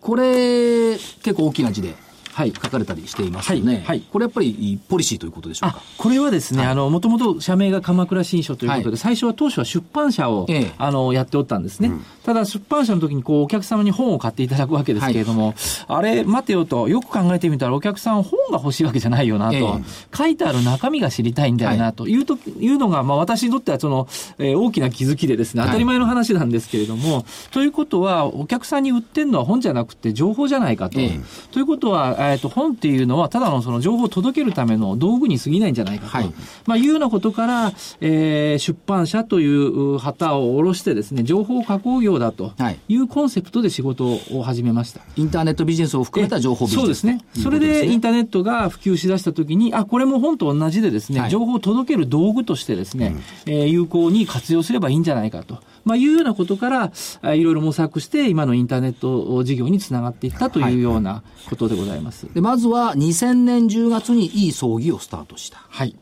[0.00, 1.94] これ、結構大きな字で
[2.32, 2.52] はい。
[2.52, 3.74] 書かれたりしていますよね。
[3.74, 3.84] はい。
[3.84, 4.00] はい。
[4.10, 5.82] これやっぱりポリシーということでしょうあか。
[5.98, 8.96] これはですね、あの、もともと社名が鎌倉新書ということで、はい。
[8.96, 10.72] 最初は当初は出版社を、ええ。
[10.78, 11.92] あの、やっておったんですね。
[12.24, 15.54] ただ、出版社の時に、こう、お客様に本を買っていただくわけですけれども、
[15.88, 20.16] あれ、待てよと、よく考えてみたら、お客さん本が欲しいわけじゃないよなと、ええ。
[20.16, 22.16] 書いてある中身が知りたいんだよな、とい。
[22.20, 25.70] うと、いうのが、まあ、私にとっては、その、えー大きな気づきでですね、はい。
[25.70, 31.00] 当たり前の話なんですけれども、ということは、お客さんに売ってるのは本じゃなくて情報じゃないかと。
[31.00, 31.20] ええ。
[31.50, 36.16] ということは、えっ、と、本っていうのは、ただのその情報を届けるための道具に過ぎないんじゃないかと。
[36.16, 36.32] はい
[36.66, 45.00] まあ、いうようなことから、えー出版社という旗を下ろしてですね、情報加工業だとはいいうコンセプトで仕事を始めました。
[45.16, 46.84] インターネットビジネスを含めた情報ビジネス。
[46.84, 47.24] そうですね。
[47.42, 55.58] それでインターネットが普及しだしたときに、あ、これも本と同じでですね、はい情報を届ける道具としてですね、えー有効に活用すればいいんじゃないかと。
[55.84, 56.92] まあ、いうようなことから、
[57.22, 62.32] あいろいろ模索して、今のインターネット事業につながっていったというようなことでございます。
[62.32, 65.58] で、まずは2000年10月にいい葬儀をスタートした。
[65.68, 65.96] はい。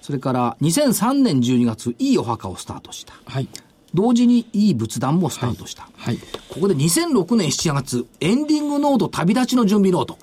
[0.00, 3.14] それから2003年12月、いいお墓をスタートした。
[3.24, 3.48] はい。
[3.94, 5.88] 同時にいい仏壇もスタートした。
[5.96, 6.18] はい。
[6.48, 10.18] ここで2006年7月、エンディングノート旅立ちの準備ノート。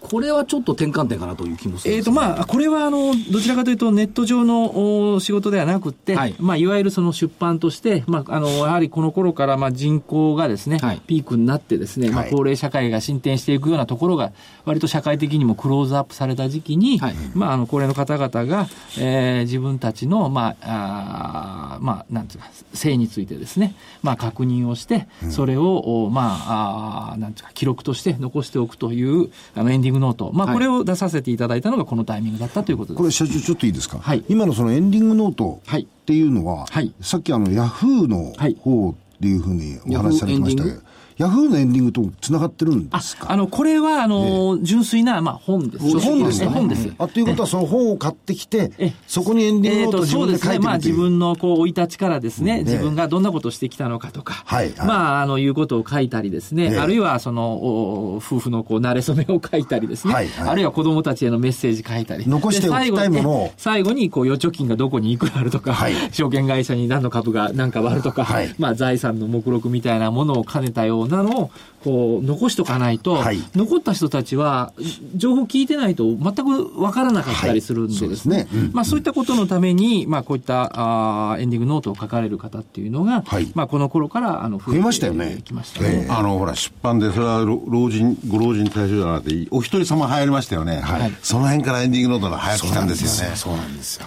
[0.00, 6.34] これはちょっと転換点かなという気もするんえっ、ですと、まあ、これは、あの、どちらかというと、ネット上のお仕事ではなくて、はい。
[6.38, 11.00] まあ、いわゆるその出版として、まあ、あの、やはりこの頃から、まあ、人口がですね、はい。
[11.06, 12.30] ピークになってですね、まあ、はい。
[12.30, 14.32] 高齢社会が進展していくようなところが、
[14.64, 17.14] 割と社会的にもクローズアップされた時期に、はい。
[17.34, 30.30] まあ、あの、高齢の方々が、えー自分たちの、まあ、あーまあ、なんていうか、性についてですね、まあ、確認をして、それを、おまあ、あーなんていうか、記録として残しておくという、あの、エンディングノート。
[30.32, 30.54] まあ、はい。
[30.54, 32.98] これを出させていただいたのがこのタイミングだったということです。
[32.98, 34.24] これ社長ちょっといいですか、はい。
[34.28, 35.82] 今のそのエンディングノートはい。
[35.82, 36.94] っていうのは、はい。
[37.00, 38.56] さっきあのヤフーのはい。
[38.60, 40.76] 方っていうふうにお話しされてましたけど、
[41.20, 43.30] ヤフーのエンディングとつながってるんですか？
[43.30, 46.00] あの、これは、あの、純粋な、まあ、本です。
[46.00, 46.90] 本ですか、え本です。
[46.96, 50.64] あ、ということはその本を買ってきてえ、そこにエンディングノートを自分で書いてるそうですね。
[50.64, 50.76] まあ。
[50.78, 54.86] 自分の、こう、生い立ちからですね、え自分がどんなことをしてきたのかとか、はいはい。
[54.86, 56.78] まあ、あの、いうことを書いたりですね、ええ。
[56.78, 60.48] あるいは、その、お夫婦の、こう、馴れ初めを書いたりですね、はいはい。
[60.48, 62.26] あるいは子供たちへのメッセージ書いたり。
[62.26, 63.44] 残しておきたいものを。
[63.44, 65.94] で最後にえ最後に、こう、預貯金がどこにいくらあるとか、はい。
[66.12, 68.54] 証券会社に何の株が何株あるとか、はい。
[68.58, 71.50] まあ、財産の目録みたいなものを兼ねたようなのを、
[71.84, 73.42] こう、残しとかないと、はい。
[73.54, 74.72] 残った人たちは、
[75.14, 78.48] 情報聞いてないと全くわからなかったりするんでそうでですすね。
[78.52, 78.70] うん。
[78.72, 83.50] まあそういったことのために、まあこういったあーエンディングノートを書かれる方っていうのが、はい。
[83.54, 85.40] まあこの頃からあの増増えましたよね。
[85.44, 86.06] きましたね。
[86.10, 90.80] あの、ほら、出版で、それは老老人、ご老人対象じゃなくて、お一人様流行りましたよね。
[90.80, 91.12] はい。
[91.22, 93.36] その辺からエンディングノートが流行ってきたんですよね。
[93.36, 94.06] そうなんですよ。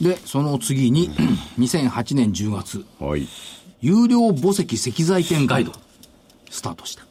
[0.00, 1.10] で、その次に、
[1.58, 3.28] 2008年10月、はい。
[3.84, 5.72] 有料墓石石材店ガイド、
[6.50, 7.04] スタートした。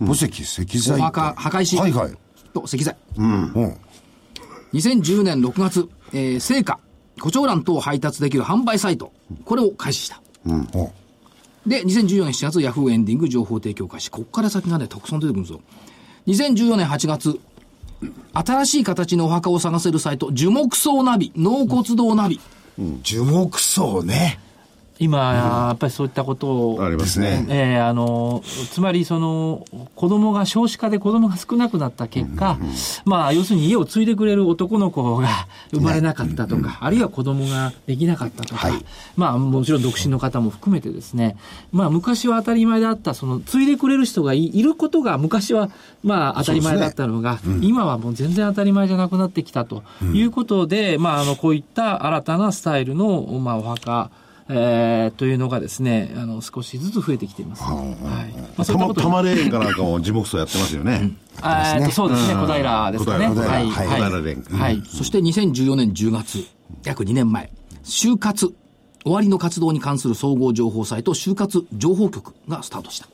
[0.00, 2.12] 墓石、石材お墓、墓石はいはい。
[2.52, 2.96] と石材。
[3.16, 3.76] うん。
[4.72, 6.80] 2010年6月、えー、成果、
[7.20, 9.12] 胡蝶蘭等を配達できる販売サイト、
[9.44, 10.20] これを開始した。
[10.46, 10.66] うん。
[11.64, 14.10] で、2014年7月、ヤフーエンディング情報提供開始。
[14.10, 15.60] ここから先がね、たくさん出てくるんですよ。
[16.26, 17.38] 2014年8月、
[18.34, 22.40] 新しい形のお墓を探せるサイト、樹木葬ナビ、納骨堂ナビ。
[23.04, 24.40] 樹木葬ね。
[25.00, 27.46] 今、やっぱりそういったことを、ありますね。
[27.48, 32.58] えーあの、つまりその、子供が少子化で子供が少なくなった結果、
[33.04, 35.28] まあ、要するに家を継いでくれる男の子が
[35.70, 38.84] 生まれなかったとか、あるいは子供ができなかったとか、はい。
[39.16, 41.36] まあ、もちろん独身の方も含めてですね、
[41.70, 45.70] まあ、昔は当たり前であった、その、継いでくれる人がいいることが、昔は、
[46.02, 54.10] まあ、当たり前だったのが、今はもう全然当たり前じゃなくなってきたということで、まあ、あの、こういった新たなスタイルの、まあ、お墓、
[54.50, 57.62] えーというのがですね、あの、少しずつ増えてきています。
[57.62, 57.76] はい。
[58.34, 61.12] まあ、たたま、ことたまレーンかなんかも樹木葬やってますよね。
[61.40, 63.26] あーえーとそうですね、小平ですかね。
[63.28, 63.66] 小平はい。
[63.70, 64.82] はい。
[64.86, 66.46] そして2014年10月、
[66.84, 67.50] 約2年前、
[67.84, 68.54] 就活、
[69.04, 73.08] 終わりの活動に関する総合情報サイト、就活情報局がスタートした。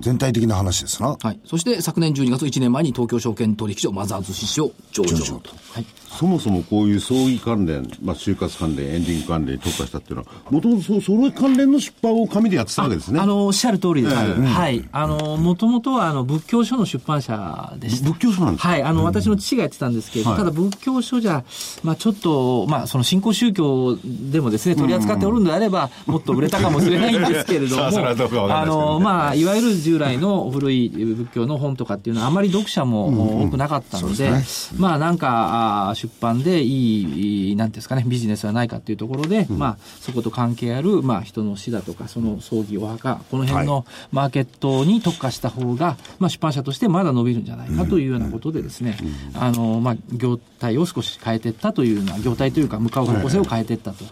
[0.00, 1.16] 全体的な話ですな。
[1.20, 1.40] はい。
[1.44, 5.50] そして昨年12月、1年前に東京証券取引所マザーズ支所上場と。
[5.72, 5.86] はい。
[6.16, 13.20] そもそもこういう葬儀関連、まあ、就活関連、エンディング関連に特化したっていうのは、もともとそそれ関連の出版を紙でやってたわけですね。
[13.20, 14.14] あの、おっしゃる通りです。
[14.16, 14.84] ええはい。
[14.92, 18.08] あの、もともとは、あの、仏教書の出版社でした。
[18.10, 18.68] 仏教書なんですか？
[18.68, 18.82] はい。
[18.82, 21.44] あの、私の父がやってたんですけれど、はいただ仏教書じゃ、
[21.82, 28.14] まあちょっと、まあその新興宗教でもですね、取り扱っておるのであれば、もっと売れたかもしれないんですけれども、 さ
[28.50, 34.30] あの、まあいわゆる従来の古い仏教の本とかっていうのはあまり読者も多くなかったので、
[34.76, 48.96] まあなんかあー出版でいい、なんですかね、ビジネスはないかっていうところで、まあそこと関係ある、まあ人の死だとか、その葬儀、お墓、この辺のマーケットに特化した方が、まあ出版社としてまだ伸びるんじゃないかというようなことでですね、
[49.34, 54.04] あの、まあ業態を少し変えていったというような、業態というか向かう方向性を変えていったと、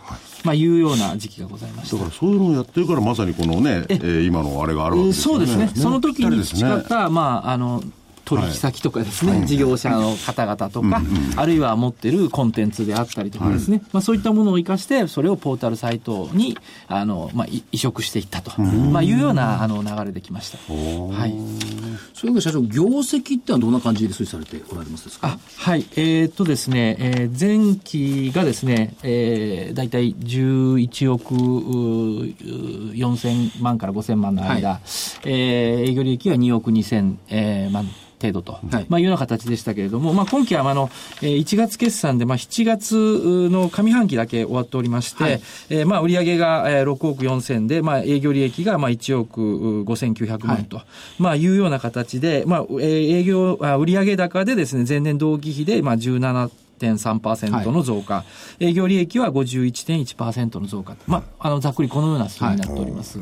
[0.44, 2.02] まあいうような時期がございましただ。
[2.02, 5.46] からそういうのをやってるからまさにこのね、えー今のあれがあるわけですよね。
[5.46, 5.82] そうですね。
[5.82, 7.82] その時にぴったね培った、まあ、あの、
[8.24, 11.02] 取引先とかですね、事業者の方々とか、
[11.36, 16.56] あるいは持ってるコンテンツであったりとかですね、まあそういったものを生かして、それをポータルサイトに、
[16.88, 20.58] あの、まあい移植していったと、まあいうような、あの、流れできました。
[20.72, 21.34] はい。
[22.14, 25.28] それが社長、業績ってのはどんな感じで推移されておられますですか？
[25.28, 34.80] あはい、えーっとですね、えー前期がですね、えー、大体11億うー4000万から5000万の間、は
[35.24, 37.86] えー営業利益は2億2000、えー万
[38.24, 38.86] 程度と、はい。
[38.88, 42.94] まあ、いうような形でしたけれども、まあ、今期はあの、えー1月決算で、まあ、7月
[43.50, 50.80] の上半期だけ終わっておりまして、えーまあ、売上がえー6億4000で、まあ、営業利益がまあ1億う5900万と、
[51.18, 58.24] まあ、いうような形で、まあ、えー営業、あ売上高でですね、前年同期比で、まあ、17 1.3%の増加、
[58.60, 63.20] 営業利益は51.1%の増加、まあ、あのざっくりこのような数字になっております。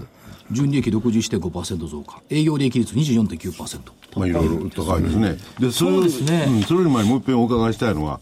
[0.52, 2.20] 純利益61.5%増加。
[2.30, 3.80] 営業利益率24.9%。
[4.16, 5.36] まあ、いろいろ高いですね。
[5.58, 8.20] で、それですねんそれより前にもう一遍お伺いしたいのは、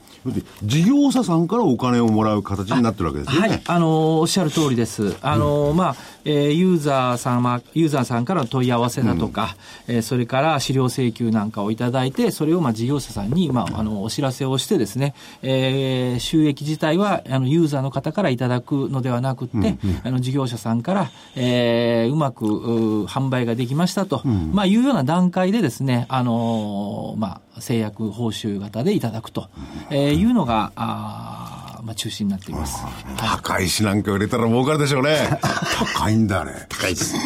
[0.62, 3.48] 事業者さんからお金をもらう形になってるわけですよね。
[3.48, 5.16] はい、あのおっしゃる通りです。
[5.22, 9.56] あのまあ、えーユーザー様、ユーザーさんからの問い合わせだとか、
[9.88, 29.48] えーそれから資料請求なんかをいただいて、それをまあ事業者さんにまああのお知らせをしてですね、えー収益自体はあのユーザーの方からいただくのではなくって、あの事業者さんから、えーうまくう販売ができましたと、まあいうような段階でですね、あのまあ制約報酬型でいただくと、
[29.90, 32.84] えーいうのがあーまあ中心になっています。
[33.16, 35.16] 高い石なんか売れたら儲かるでしょうね。
[35.96, 36.52] 高いんだ、あれ。
[36.68, 37.16] 高いです。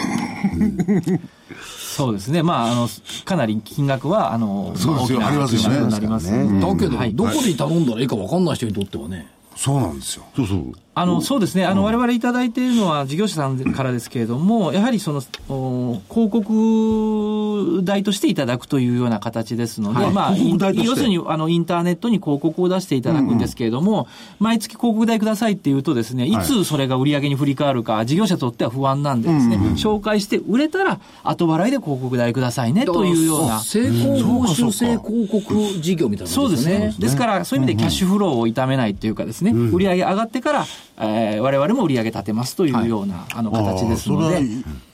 [1.94, 2.42] そうですね。
[2.42, 2.88] まあ、あの、
[3.24, 6.30] かなり金額は、あの、そうですよまありますよね金額になります。
[6.30, 9.28] だけど、はいどこで頼んだらいいか分かんない人にとってはね。
[9.57, 10.24] そうなんですよ。
[10.35, 10.72] そうそう。
[10.94, 11.64] あの、そうですね。
[11.64, 20.12] あの、我々いただいているのは事業者さんからですけれども、やはりその、お広告代としていただくというような形ですので、はい。
[20.12, 20.37] まあ、
[20.72, 24.07] 要するに、あの、インターネットに広告を出していただくんですけれども、
[24.38, 26.38] 毎月広告代くださいっていうとですね、い。
[26.38, 33.59] つそれが売り上げに振り替わるか、事業者にとっては不安なんでですね、紹介して売れたら、後払いで広告代くださいねというような。
[33.59, 36.94] 成功報酬性広告事業みたいなそうですね。
[36.98, 37.16] です。
[37.16, 44.40] かから、そういう意味でキャッシュフローを痛めないっていうかですね、売り上げ上がってから、えー我々も売り上げ立てますというような、あの形ですので、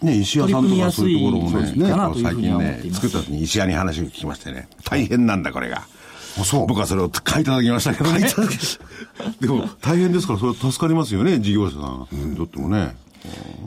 [0.02, 5.82] ね、石屋さんとかそういうところもね、かなという最ふうにね思ってい、ます作った時に石屋に話を聞きましてね、大変なんだ、これが。
[6.38, 8.28] あそう僕はそれを買いただきましたけどね。
[9.40, 12.94] でも、大変ですから、それは助かりますよね、事業者さんにとってもね。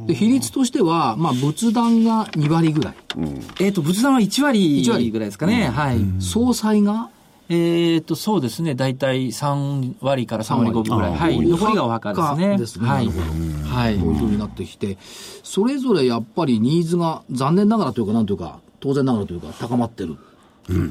[0.08, 2.96] で比率としては、まあ、仏壇が2割ぐらい。
[3.60, 5.70] えっ、と、仏壇は1割1割ぐらいですかね。
[5.70, 6.00] はい。
[6.20, 7.10] 総裁が
[7.50, 8.74] えっ、と、そうですね。
[8.74, 11.14] 大体3割から3割5分ぐらい。
[11.16, 11.42] はい。
[11.42, 12.58] 残りがお墓ですね。
[12.58, 12.88] ですね。
[12.88, 13.76] はいなるほど。
[13.76, 14.98] はいこういうふうになってきて、
[15.44, 20.18] それぞれやっぱりニーズが残念ながらというか、なんというか、当然ながらというか、高まってる。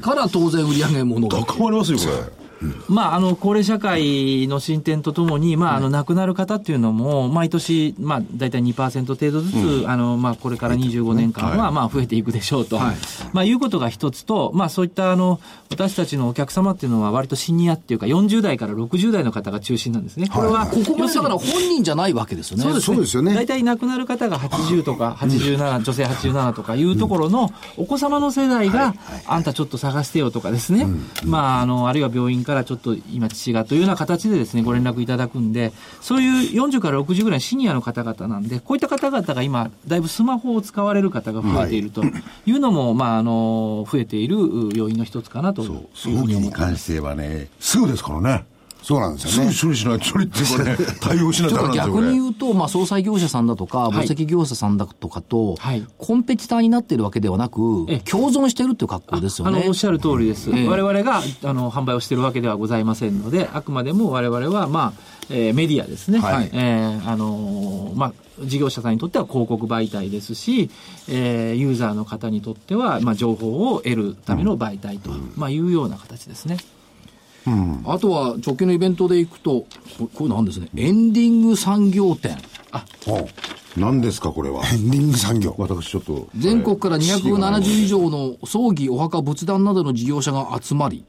[0.01, 1.39] から当然売り上げものが。
[1.39, 2.42] 高まりますよ、これ。
[2.87, 12.77] まあ、あの、高齢社会の進展とともに、まあ、あの、亡くなる方っていうのも、毎年、まあ、大体2%程度ずつ、あの、まあ、これから25年間は、まあ、増えていくでしょうと。
[12.77, 12.95] はい。
[13.33, 20.27] まあ、いうことが一つと、まあ、そういった、あの、私たちのお客様っていうのは、割とシニアっていうか、40代から60代の方が中心なんですね。
[20.29, 22.63] これは、ここまでだから本人じゃないわけですよね。
[22.63, 23.15] そうですそうです。
[23.17, 23.33] よね。
[23.33, 28.93] 大体亡くなる方が80とか87、女性87とかいうところのお子様の世代が、
[29.25, 30.87] あんたちょっと探してよとかですね、
[31.23, 44.37] まあ、あの、あるいは病院からちょっと今父がというような形でですね、ご連絡いただくんで、そういう40から60ぐらいのシニアの方々なんで、こういった方々が今、だいぶスマホを使われる方が増えているというのも、まあ、あの、増えている
[44.73, 48.45] 要因の一つかなという葬儀に関して言えばね、すぐですからね。
[48.83, 49.51] そうなんですよね。
[49.51, 53.95] すぐ処理しないと、処理っていうかね、 対応しないちょっととダメなんですよ、こ逆れに言うと、まあ、総裁業者さんだとか、い。
[53.95, 55.83] 分析業者さんだとかと、はい。
[55.97, 59.57] コンペティターになってるわけではなくええ、共存してるっていう格好ですよね。
[59.57, 59.73] あのおっ。
[59.73, 60.67] しゃる通りです、ええ。
[60.67, 66.49] 我々があの販売をしているわけではございませんので、あくまでも我々は、まあえーメディアですね、はい。
[66.51, 70.69] えーあのーまあ、事業者さんにとっては広告媒体ですし、
[71.07, 76.57] えーユーザーの方にとっては、まあ、情報を得るための媒体と、まあ、いうような形ですね。
[77.85, 79.65] あとは直近のイベントで行くと、
[79.97, 80.69] ここういうのあるんですね。
[80.75, 82.37] エンディング産業展。
[83.07, 83.27] お
[83.77, 84.61] 何ですか、これは。
[84.63, 85.55] ペンディング産業。
[85.57, 86.27] 私ちょっと。
[86.37, 91.03] 全国から270以上の葬儀、お墓、仏壇などの事業者が集まり、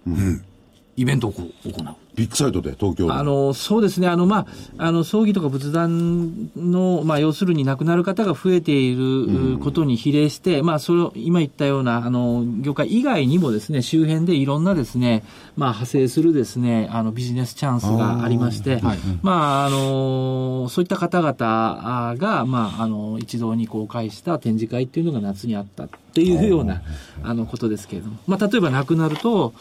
[0.97, 1.97] イベントを行う。
[2.15, 3.13] ビッグサイトで、東京で。
[3.13, 4.47] あのそうですね、あのまあ、
[4.79, 15.25] あの葬儀とか仏壇の、まあ、要するに亡くなる方が増えていることに比例して、まあ、それを今言ったようなあの業界以外にもですね周辺でいろんなですね、
[15.57, 18.81] まあ、派生するですねあのビジネスチャンスがありまして、
[19.23, 26.81] まあ、あのそういった方々が、まあ、あの一堂に公開した展示会っていうのが夏にあったっていうような
[27.25, 29.53] あのことですけれども、まあ、例えば亡くなると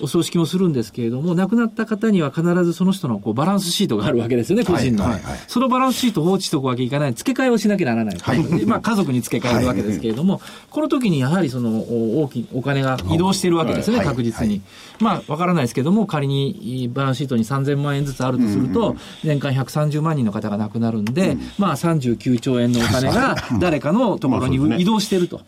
[0.00, 5.04] お葬式もするんですけれども亡くなった方には必ずその人のこうバランスシートがあるわけですよね、個人の。
[5.04, 5.12] はい。
[5.14, 5.22] はい。
[5.22, 7.14] はいそのバランスシートを放置しておくわけいかない。
[7.14, 8.16] 付け替えをしなきゃならない。
[8.16, 14.06] でまあ家族に付け替えるわけですけれども、この時にやはりそのお大きいお金が移動しているわけですね、はい。
[14.06, 14.62] 確実に。
[15.00, 25.40] まあわからないですけども、仮にバランスシートに3000万円ずつあるとすると、年間130万人の方が亡くなるんで、まあ39兆円のお金が 誰かのところに移動していると。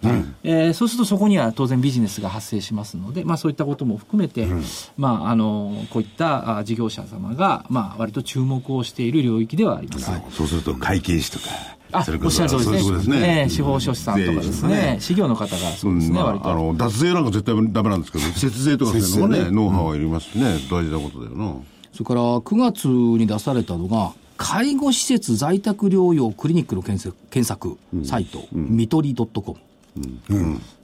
[0.43, 4.49] えーそうするとそこには当然ビジネスが発生しますので、まあそういったことも含めて、
[4.97, 10.11] まああの、こういったあ事業者様が、まあ割と注目をしている領域ではあります。
[10.31, 11.45] そうすると会計士とか。
[11.93, 12.61] あ、おっしゃる通りですね。
[12.61, 13.43] そういうことですね。
[13.43, 14.97] ええ司法書士さんとかですね。
[15.01, 16.49] 事業の方がそうですね、ま割と。
[16.49, 21.55] あ、あの、脱税なんか絶対ダメなんですけど、節税とかそういうのもね、ノウハウがいりますしね、大事なことだよな。
[21.93, 29.57] それから9月に出されたのが、介護施設在宅療養クリニックの検索検索サイト、みとり .com。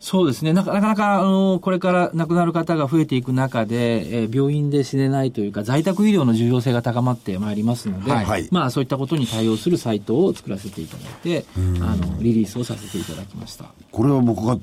[0.00, 0.52] そうですね。
[0.52, 13.64] なかなかなか、あの、これから亡くなる方が増えていく中で、えー病院で死ねないというか、在宅医療の重要性が高まってまいりますので、はいはいまあそういったことに対応するサイトを作らせていただいて、あの、リリースをさせていただきました。
[13.90, 14.58] これは僕が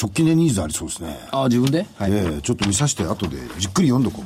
[0.00, 1.18] 直近でニーズありそうですね。
[1.32, 1.86] あ、自分で？
[1.96, 2.12] はい。
[2.12, 4.22] ええちょっと見させて後でじっくり読んどこ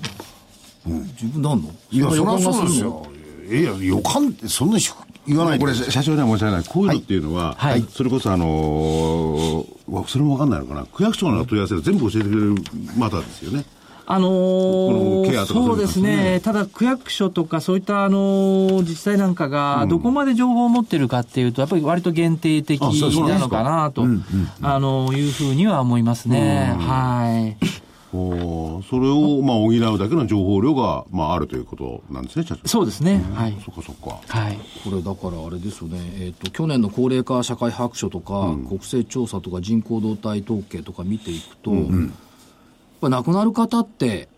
[0.87, 0.91] う。
[0.91, 1.71] 自分なんの？
[1.91, 3.07] いや、そりゃそうですよ。
[3.51, 4.93] いや、予感ってそんなし
[5.27, 6.65] 言わないでこれ、社長には申し訳ない。
[6.65, 10.85] こういうのっていうのは、はいそれこそあのーわそれもわかんないのかな。
[10.87, 12.55] 区役所の問い合わせで全部教えてくれる
[12.97, 13.65] まだですよね。
[14.05, 14.27] あの
[15.47, 24.03] そうですね、ただ区役所とかそういった、あのー自治体なんかが、どこまで情報を持ってるかっていうと、やっぱり割と限定的なのかなと、
[24.61, 26.75] あのーいうふうには思いますね。
[26.81, 27.67] はい。
[28.15, 32.69] おーそれを、まあ、補うだけの情報量が、まあ、あるということなんですね、社長。
[32.69, 33.23] そうですね。
[33.35, 33.57] はい。
[33.65, 34.21] そっかそっか。
[34.27, 34.59] はい。
[34.85, 41.83] これだからあれですよね、えっと去年の高齢化社会白書とか、国勢調査とか人口動態統計とか見ていくと、やっ
[43.01, 44.29] ぱ亡くなる方って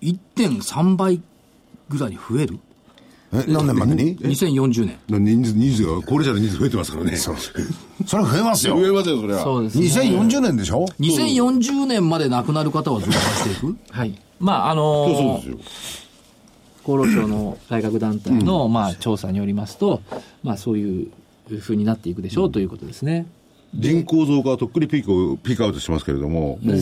[0.00, 1.20] 1.3倍
[1.88, 2.58] ぐらいに増える
[3.32, 7.16] え、何年までに？2040年人数、人数が、高齢者の人数増えてますからね。
[7.16, 7.36] そう。
[8.06, 8.78] それは増えますよ。
[8.78, 9.42] 増えますよ、それは。
[9.42, 9.86] そうですね。
[9.86, 13.76] 2040年でしょ？2040年まで亡くなる方は増加していく？
[13.90, 14.14] はい。
[14.38, 15.58] まあ、あのーそうですよ。
[16.84, 20.02] 厚労省の改革団体の、まあ、調査によりますと、
[20.42, 21.08] まあ、そういう
[21.60, 23.26] ふうになっていくでしょうということですね。
[23.74, 26.76] 人口増加はとっくにピークを、ピークアウトしてますけれども、もう、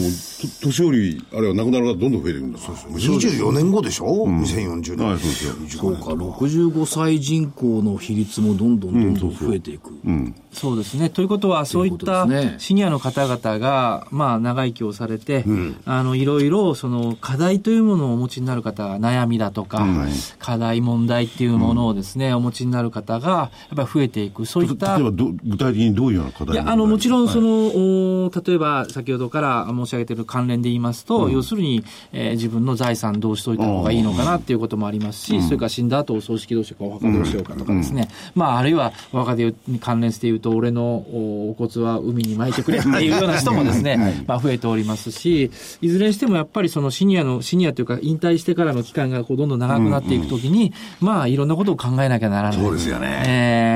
[0.60, 2.74] と年寄り、あるいは亡くなる方どんどん増えていくんですよ。
[2.74, 5.06] 24年後でしょ、2040年。
[5.06, 5.54] はい、そうですよ。
[5.68, 9.90] そうか65歳人口の比率もどんどんどんどん増えていく、
[10.52, 11.10] そうですね。
[11.10, 12.26] ということは、そういった
[12.58, 15.44] シニアの方々が、まあ、長生きをされて、
[15.84, 19.86] あの、いろいろ、その、課題というものをお持ちになる方、悩みだとか、
[20.40, 24.44] 課題、問題っていうものをですね、お持ちになる方が、やっぱり増えていく。
[24.44, 38.08] そういった例え、ばど、具体的にどういうような課題の、もちろん、その、の、お例えば、先ほどから申し上げている関連で言いますと、要するに、えー自分の財産どうしといた方がいいのかなっていうこともありますし、それから死んだ後お葬式どうしようか、お墓どうしようかとかですね。
[38.34, 45.50] まあ、あるいは、お墓でに関連して言うと、俺のおお骨は海に巻いてくれっていうような人もですね、まあ、増えておりますし、
[45.82, 52.58] いずれにしてもやっぱりそのシニアの、シニアというか、引退してからの期間がこうどんどん長くなっていくときに、まあ、いろんなことを考えなきゃならない。
[52.58, 53.22] そうですよね。
[53.26, 53.69] えー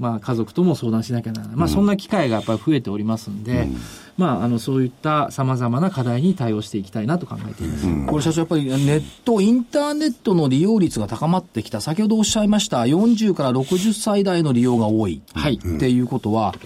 [0.00, 1.56] まあ、家族とも相談しなきゃならない。
[1.56, 3.68] まあ、そんな機会がやっぱり増えておりますんで、
[4.16, 8.06] まあ、あの、そういった様々な課題に対応していきたいなと考えています。
[8.06, 11.82] これ社長やっぱりネットインターネットの利用率が高まってきた。
[11.82, 15.54] 先ほどおっしゃいました40から60歳代の利用が多い、はい。
[15.54, 16.60] っていうことはやっ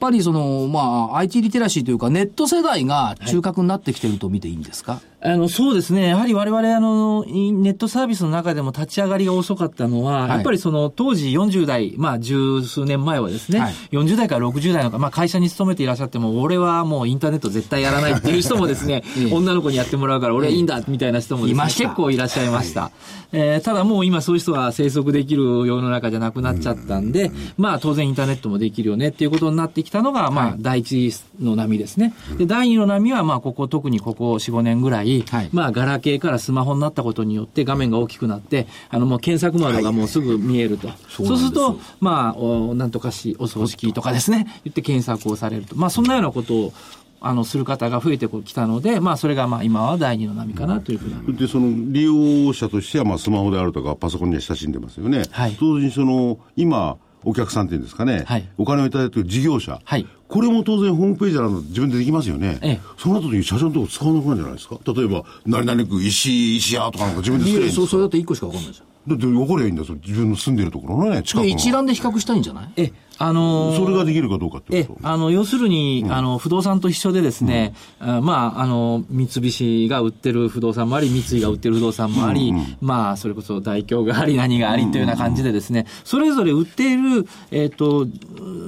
[0.00, 6.08] ぱりその、まあ、IT リテラシーというか、ネット世代が中核になってきてると見ていいんですか、あの、そうですね。
[6.08, 10.30] やはり我々、あの、イネットサービスの中でも立ち上がりが遅かったのは、はい。
[10.30, 13.72] やっぱりその当時40代、まあ十数年前はですね、はい。
[13.90, 19.34] 40代から60代の方、まあ会社に勤めていらっしゃっても、俺はもうインターネット絶対やらないっていう人もですね、 ええ。
[19.34, 21.82] 女の子にやってもらうから俺はいいんだ、みたいな人もね、いました。
[21.82, 22.92] 結構いらっしゃいました。
[23.32, 32.14] えーただもう今そういう人が生息できる世の中じゃなくなっちゃったんで、まあ当然インターネットもできるよねっていうことになってききたのが、まあ、第一の波ですね。
[32.36, 40.88] で、第二の波は、まあ、ここ、特にここ4、5年ぐらい、はいまあ、ガラケーからスマホになったことによって画面が大きくなって、あの、もう検索窓がもうすぐ見えると。
[41.08, 45.76] そうすると、まあ、おなんとかし、お葬式とかですね、言って検索をされると。
[45.76, 46.72] まあ、そんなようなことを、
[47.20, 51.38] あの、する方が増えてきたので、まあ、それが、まあ、今は第二の波かなというふうな。
[51.38, 55.24] で、その利用者としては、まあ、スマホであるとか、パソコンには親しんでますよね。
[55.30, 56.96] はい同時に、その、今、
[57.28, 58.48] お客さんっていうんですかね、はい。
[58.56, 60.06] お金をいただいている事業者、はい。
[60.28, 62.58] これも当然ホームページなど自分でできますよね。
[62.62, 62.80] ええ。
[62.98, 64.78] そうなった時に社長のとこ使わなくなるんじゃないですか。
[64.86, 68.86] 例えば、何々区石井、石屋とかなんか自分で作ればいいんですかそれだって1個しか分かんないじゃん。
[69.08, 71.56] だって分かりゃいいんだよ、自分の住んでるところのね、近くで、の。
[71.56, 72.68] 一覧で比較したいんじゃない？
[72.76, 75.08] え、あのーそれができるかどうかってえこと？
[75.08, 88.06] あの要するに、あの不動産と一緒でですね、あまああの三菱が売ってる不動産もあり三井が売ってる不動産もあり、まあそれこそ大京があり何がありというような感じでですね、それぞれ売っているえっ、と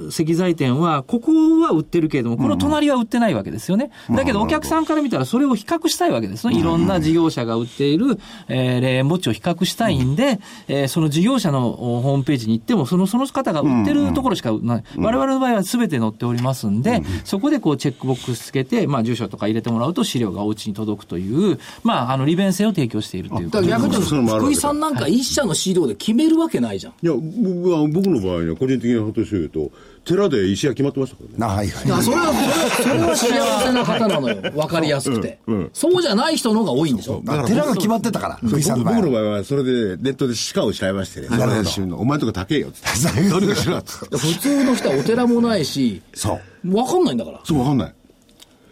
[0.09, 1.31] 石材店はここ
[1.61, 3.91] は売ってるけれどもこの隣は売ってないわけですよね。
[4.09, 6.59] だけどお客さんから見たらそれを比較したいわけですね。
[6.59, 14.83] いろんな事業者が売っている、えー、霊園墓地を比較したいんで、えーその事業者のおホームページに行ってもそのその方が売ってるところしかない。
[14.97, 26.93] 我々の場合は全て載っておりますんで、そこでこうチェックボックスつけて、まあ住所とか入れてもらうと資料がお家に届くという、まああの利便性を提供しているというだから逆に福井さんなんか一社の資料で決めるわけないじゃん。
[27.01, 29.71] いや、僕は、僕の場合には個人的なことを言うと、
[30.03, 31.35] 寺で石屋決まってましたからね。
[31.37, 32.33] なはいはいだからそれは、
[32.81, 34.35] それはそれは幸せな方なのよ。
[34.51, 35.39] 分かりやすくて。
[35.73, 37.21] そうじゃない人の方が多いんでしょ？
[37.27, 44.17] あ寺が決まってたから、福井さんの場合の場合はそれでネットで鹿を調べましてね、そなるほどれでのお前とか高えよっつって、 どうにかしろっつって。
[44.17, 46.67] 普通の人はお寺もないし、そう。
[46.67, 47.39] 分かんないんだから。
[47.43, 47.93] そう、わかんない。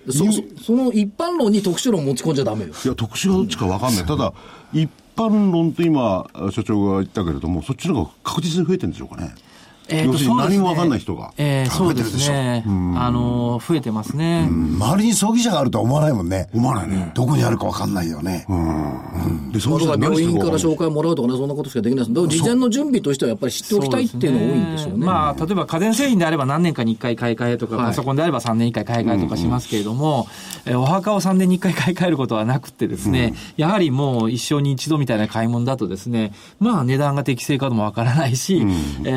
[0.09, 2.69] そそその一般論に特殊論持ち込んじゃダメよ。
[2.83, 4.05] いや、特殊はどっちかわかんない。
[4.05, 4.33] ただ、
[4.73, 9.35] 一般論と今、所長が言ったけれども、そっちの方が確実に増えてるんでしょうかね。
[9.89, 11.31] えーと要するに何もわかんない人が。
[11.37, 12.63] えーそうです増えてるでしょね。
[12.97, 14.47] あの、増えてますね。
[14.49, 16.49] 周りに葬儀社があるとは思わないもんね。
[16.53, 17.11] 思わないね。
[17.13, 18.45] どこにあるかわかんないよね。
[19.51, 20.79] で、そだから病院から紹介。
[20.79, 22.13] 介もらうとかね、そんなことしかできないです。
[22.13, 25.05] だから事前の準備としてはやっぱり知っておきたいっていうのが多いんでしょうね。
[25.05, 30.27] まあ、例えば家電製品であれば何年かに1回買い替えとか、はいパソコンであれば3年に1回買い替えとかしますけれども、
[30.65, 39.11] えーお墓を3年に1回買い替えることはなくてですね、やはりもう一生に一度みたいな買い物だとですね、まあ値段が適正かもわからないし、えーそうで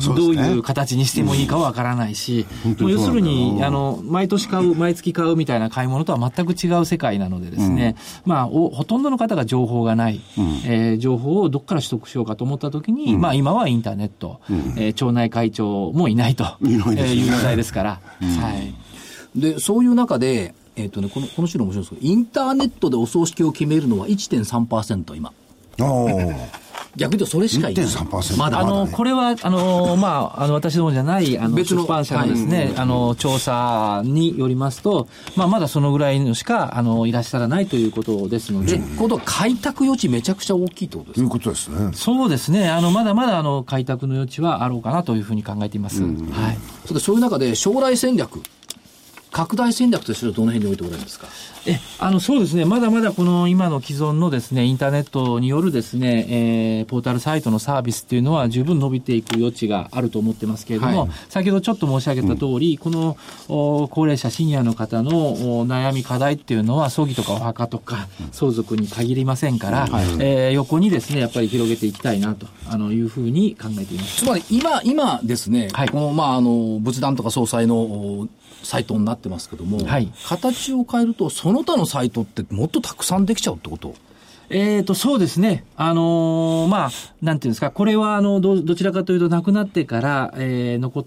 [0.00, 0.16] すね。
[0.16, 2.46] どういう形にしてもいいかはわからないし、
[2.78, 10.20] もう要するにあの、毎年買う、毎月買うみたいな買い物とは全く違う世界なのでですね、まあお、ほとんどの方が情報がない、
[10.66, 14.40] えー情報をどこから取得しようかと思ったときに、まあ今はインターネット、
[14.76, 18.74] えー町内会長もいないと、 いないう時代ですから、はい。
[19.38, 25.32] で、そういう中で、えっ、とね、この、この資料面白いんですけど、インターネットでお葬式を決めるのは1.3%今。
[26.96, 27.84] 逆に言うとそれしかいない。
[27.86, 41.90] 1.3%まだあの、まだねこれは、あの、まあ、あの、私どもじゃない、あの、別の出版社のですね、あの、調査によりますと、まあ、まだそのぐらいのしか、あの、いらっしゃらないということですので、で、ことは開拓余地めちゃくちゃ大きいってことですかということですね。
[41.94, 42.68] そうですね。
[42.68, 46.02] あの、まだまだ、あの、開拓の余地はあろうかなというふうに考えています。
[46.02, 46.12] はい。
[46.82, 48.42] それでそういう中で将来戦略、
[49.32, 51.26] 拡大戦略としてはどの辺に置いておられるんですか？
[51.64, 52.64] え、あの、そうですね。
[52.64, 61.10] まだまだこの今の既存のですね、インターネットによるですね、えー、ポータルサイトのサービスっていうのは十分伸びていく余地があると思ってますけれども、はい。
[61.28, 63.16] 先ほどちょっと申し上げた通り、この
[63.48, 74.24] お高齢者、シニアの方のお悩み課題っていうのは、葬儀とかお墓とか相続に限りませんから、えー横にですね、やっぱり広げていきたいなと、あの、いうふうに考えています。
[74.24, 75.88] つまり今、今ですね、はい。
[75.88, 78.28] この、まあ、あの、仏壇とか総裁のお
[78.62, 80.12] サイトになってますけども、はい。
[80.26, 83.94] 形を変えると、その他のサイトってもっとたくさんできちゃうってこと？
[84.50, 85.64] えーと、そうですね。
[85.76, 86.90] あのーまあ、
[87.22, 91.06] なんていうんですか、これは、あの、ど、どちらかというと亡くなってから、えー、残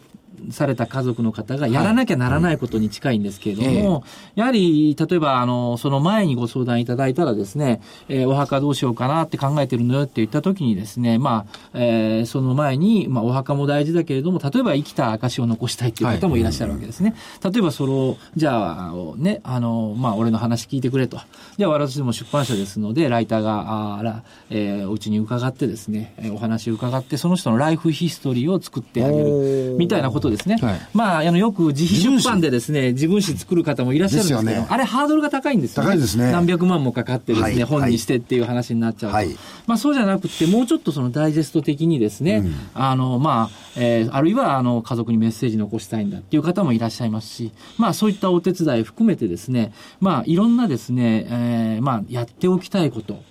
[0.51, 4.03] された家族の方がやらなきゃならないことに近いんですけれども、
[4.35, 17.15] やはり、例えば、あの、その前にご相談いただいたらですね、えーお墓どうしようかなって考えてるのよって言った時にですね、まあ、えーその前に、まあ、お墓も大事だけれども、例えば生きた証を残したいっていう方もいらっしゃるわけですね。
[17.43, 21.19] 例えば、その、じゃあ、ね、あの、まあ、俺の話聞いてくれと。
[21.57, 30.57] じゃあ、私ども出版社ですので、ライターが、あら、えーお家に伺ってですね、えーお話を伺って、その人のライフヒストリーを作ってあげる、みたいなことですね。
[30.61, 30.81] はい。
[30.93, 34.65] まあ、あの、よく自費出版でですね、自分誌作る方もいらっしゃるんですけど、ね。
[34.69, 35.89] あれハードルが高いんですよね。
[35.89, 36.31] 高いですね。
[36.31, 37.63] 何百万もかかってですね、はい。
[37.63, 39.15] 本にしてっていう話になっちゃうと。
[39.15, 39.29] はい。
[39.67, 53.21] まあ、そうじゃなくて、もうちょっとそのダイジェスト的にですね、あの、まあ、えーあるいは、あの、家族にメッセージ残したいんだっていう方もいらっしゃいますし、まあ、そういったお手伝い含めてですね、まあ、いろんなですね、えーまあ、やっておきたいこと、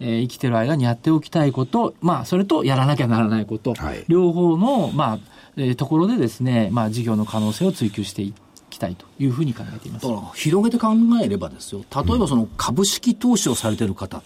[0.00, 4.04] えー生きてる間にやっておきたいこと、まあ、それとやらなきゃならないこと、はい。
[4.08, 5.18] 両方の、まあ、
[5.56, 8.34] えーところでですね、まあ、事業の可能性を追求してい
[8.70, 10.14] きたいというふうに考えていますだ。
[10.14, 10.88] から広げて考
[11.22, 14.22] えればですよ、例えばその株式投資をされてる方、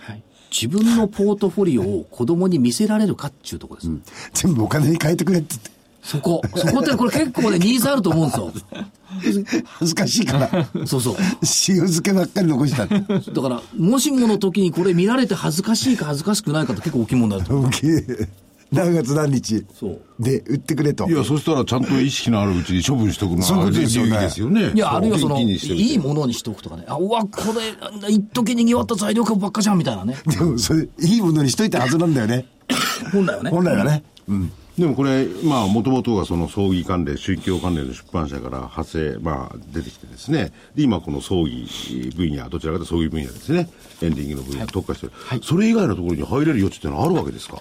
[0.00, 0.22] はい
[0.52, 4.44] 自分のポートフォリオを子供に見せられるかっていうところです。
[4.44, 5.70] 全部お金に変えてくれって言って。
[6.02, 6.42] そこ。
[6.54, 8.52] そこってこれ結構ね、ニーズあると思うんですよ。
[9.64, 10.86] 恥ずかしいから。
[10.86, 11.16] そうそう。
[11.68, 12.98] 塩漬けばっかり残したって。
[12.98, 13.06] だ
[13.42, 17.70] から、もしもの時にこれ見られて恥ずかしいか恥ずかしくないかって結構大きい問題だと思う。
[18.72, 20.00] 何月何日そう。
[20.18, 21.08] で売ってくれと。
[21.08, 24.72] いや、そしたらちゃんと意識のあるうちに処分しとくのそういうことですよねいいですよね。
[24.74, 26.84] いや、あるいはその、いていいものにしておくとかね。
[26.88, 30.16] あ、うわ、これ、一時にぎわった材料株ばっかじゃん、みたいなね。
[30.26, 32.46] でもそれ、いいものにしといたはずなんだよね。
[33.12, 33.50] 本来はね。
[33.50, 34.02] 本来はね。
[34.78, 41.68] でもこれ、まあ、もともとがその葬儀関連、宗教関連の出版社から派生、まあ、出てきてですね、で、今この葬儀
[42.16, 43.68] 分野、どちらかというと葬儀分野ですね、
[44.00, 45.12] エンディングの分野に特化してる、
[45.42, 47.60] それ以外のところに入れる余地ってのはあるわけですか？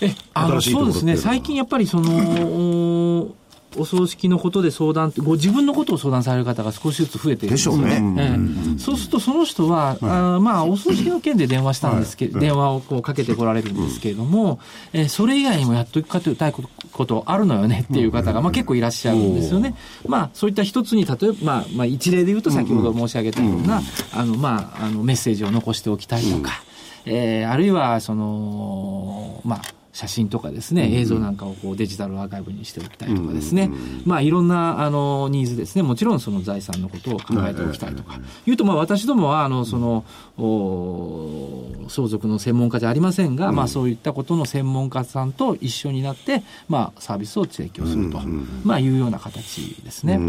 [0.00, 2.12] えあのそうですね、最近やっぱりその、
[2.44, 3.34] お
[3.76, 8.36] お葬式のことで相談って、ご自分のことを相談される方が少しずつ増えているんですよでしょうえ
[8.76, 14.58] えそうすると、その人は、あーまあ、お葬式の件で電話したんですけど、電話をこうかけてこられるんですけれども、
[14.92, 19.74] えーそれ以外にもやっとかというたいことあるのよねっていう方が、まあ、結構いらっしゃるんですよね。
[20.06, 26.62] まあ、そういった一つに、例えば、まあ、まあ、一例で言うと、先ほど申し上げたような、あの、まあ、あの、メッセージを残しておきたいとか、
[27.08, 29.62] えーあるいは、その、まあ、
[29.98, 33.68] 写真とかですね、映像なんかをこうデジタルアーカイブにしておきたいとかですね、
[34.04, 40.04] まあいろんなあのニーズですね、もちろんその財産のことを考えておきたいとか、いうとまあ私どもはあのその、
[40.36, 48.20] お相続の専門家じゃありませんが、まあそういったことの専門家さんと一緒になって、まあサービスを提供すると、
[48.62, 50.20] まあいうような形ですね。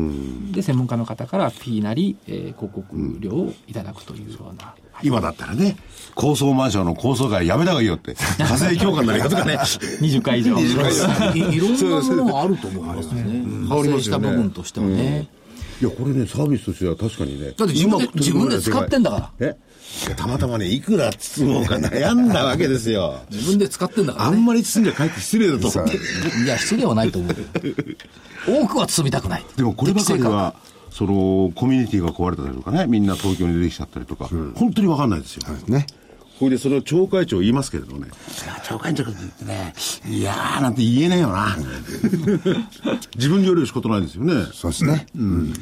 [0.52, 4.74] で、専門家の方から P なり、えー広告料をいただくというような。
[5.04, 5.78] 今だったらね、
[6.16, 9.58] 高層マンションの高層階やめた方がいいよって、課税強化になるよとかね。
[9.58, 10.60] 20回以上。
[10.60, 10.64] い
[11.56, 13.44] いろんなものがあると思いますね。
[13.70, 15.28] 発生した部分としてはね。
[15.82, 17.54] いや、これね、サービスとしては確かにね。
[17.58, 19.56] だって自分で自分で使ってんだからえ？
[20.16, 23.20] たまたまね、いくら包もうか悩んだわけですよ。
[23.32, 24.38] 自分で使ってんだからね。
[24.38, 25.98] あんまり包んじゃかえって失礼だと思って。
[26.44, 27.36] いや、失礼はないと思う。
[28.46, 29.46] 多くは包みたくない。
[29.56, 30.54] でもこればかりは、
[30.92, 35.44] その、コミュニティが壊れたりとかね、みんな東京に出てきちゃったりとか、本当にわかんないですよ。
[35.68, 35.86] ね。
[36.40, 39.74] これでその町会長言いますけれどね、いや町会長ってね、
[40.08, 41.58] いやーなんて言えねえよな。
[43.18, 44.46] 自分によるしことないですよね。
[44.54, 45.06] そうですね。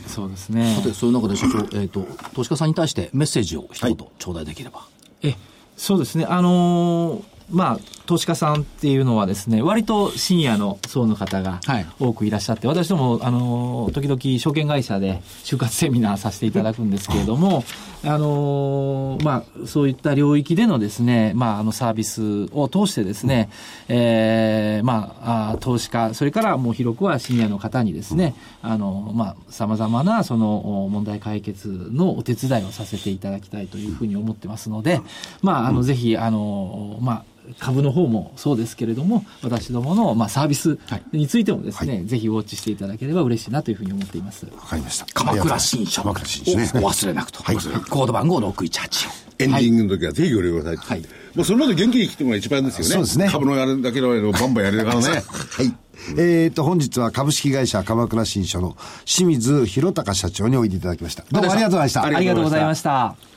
[0.06, 0.76] そうですね。
[0.76, 4.86] さて、そういう中で社長、 えっ、と、投資家さんに対してメッセージを一言頂戴できれば。
[5.24, 5.36] え
[5.76, 11.86] そうですね、あのーまあ、投資家さんっていうのはですね、割とシニアの層の方がはい。
[12.00, 17.64] 多くいらっしゃって、私ども、あのー時々証券会社で就活セミナーさせていただくんですけれども、
[18.04, 23.50] あのーまあ、そういった領域でのですね、まあ、あのサービスを通してですね、
[23.88, 35.02] えーまあ、投資家、それからもう広くはシニアの方にですね、あの、まあ、様々なそのお問題解決のお手伝いをさせていただきたいというふうに思ってますので、
[35.42, 40.78] まあ、あの、ぜひ、あの、まあ、株の方もそうですけれども、私どもの、まあ、サービス
[41.12, 44.46] についてもですね、ぜひウォッチしていただければ嬉しいなというふうに思っています。
[44.46, 45.06] わかりました。
[45.14, 46.02] 鎌倉新書。
[46.02, 46.72] 鎌倉新書ね。
[46.76, 47.44] お忘れなくと。
[47.44, 49.28] コード番号6184。
[49.40, 51.00] エンディングの時はぜひご利用ください。
[51.02, 52.94] はいもうそれまで元気に来ても一番ですよね。
[52.96, 55.08] そうですね株のやるだけのバンバンやれるからね。
[55.54, 55.72] はい。
[56.18, 58.76] えーと、本日は株式会社鎌倉新書の
[59.06, 61.24] 清水博隆社長においでいただきました。
[61.32, 62.04] どうもありがとうございました。
[62.04, 63.37] ありがとうございました。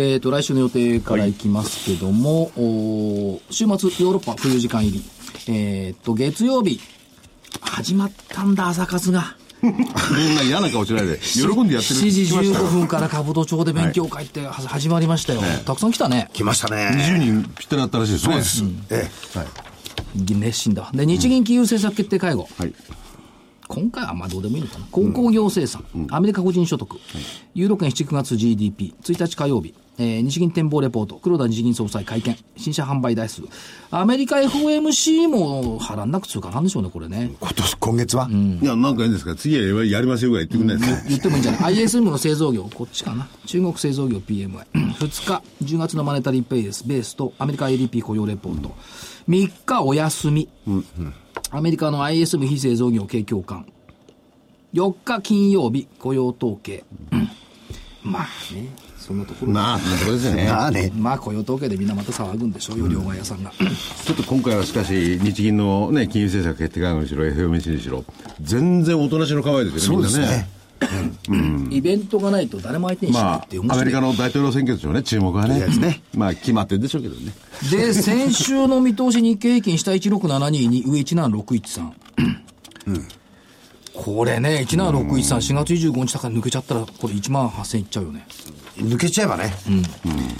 [0.00, 5.04] えっ、と、来週の予定からいきますけども、おー週末、ヨーロッパ冬時間入り。
[5.48, 6.78] えっ、と、月曜日、
[7.60, 9.36] 始まったんだ、朝活が。
[9.60, 9.74] みん
[10.36, 15.40] な嫌な顔しないで、喜んでやってる7時来ましたよ15分から兜町で勉強会っては始まりましたよ。
[15.66, 16.30] たくさん来たね。
[16.32, 16.90] 来ましたね。
[16.92, 18.70] 20人ぴったりだったらしいですね。
[18.90, 19.38] ええ。
[19.38, 19.48] はい。
[20.14, 20.90] 熱心だわ。
[20.94, 22.48] で、日銀金融政策決定会合。
[22.56, 22.72] はい。
[23.66, 24.86] 今回はまあどうでもいいのかな。
[24.92, 26.96] 鉱工業生産、アメリカ個人所得、
[27.54, 33.42] ユーロ圏7、9月 GDP、1日火曜日、えー日銀展望レポート、黒田日銀総裁会見、新車販売台数。
[33.90, 37.32] アメリカ FOMC も波乱なく通過なんでしょうね、これね。
[37.40, 39.34] 今年、今月は、いや、なんかいいんですか？
[39.34, 43.28] 次はやりますよぐらい言ってくんないですか、言ってもいいんじゃない ?ISM の製造業、こっちかな。
[43.46, 44.64] 中国製造業 PMI。
[44.72, 48.74] 2日、10月のマネタリーペイス、ベースとアメリカ ADP 雇用レポート。
[49.28, 50.48] 3日お休み。
[51.50, 53.66] アメリカの ISM 非製造業景況感。
[54.74, 56.84] 4日金曜日雇用統計。
[58.02, 58.22] まあ
[58.54, 58.68] ね、
[59.08, 59.52] そんなところ。
[59.52, 60.44] まあ、そんなとこですよね。
[60.52, 60.92] まあね。
[60.94, 63.50] まあ雇用統計でみんなまた騒ぐんでしょうよ、両替屋さんが。
[63.50, 68.04] ちょっと今回はしかし、日銀のね、金融政策決定会合にしろ、FOMC にしろ、
[68.42, 70.48] 全然おとなしの構えですよね、そうですみんなねね。。
[71.70, 75.66] イベントがないと誰も相手にしないまっていうあ、アメリカのの大統領選挙でしょうね、注目はね。
[75.78, 77.32] ねまあ、決まってるんでしょうけどね。
[77.70, 81.92] で、先週の見通し日経平均下1672に上17613。
[83.98, 88.24] これね、17613、4月25日高値抜けちゃったら、これ1万8000いっちゃうよね。
[88.76, 89.52] 抜けちゃえばね。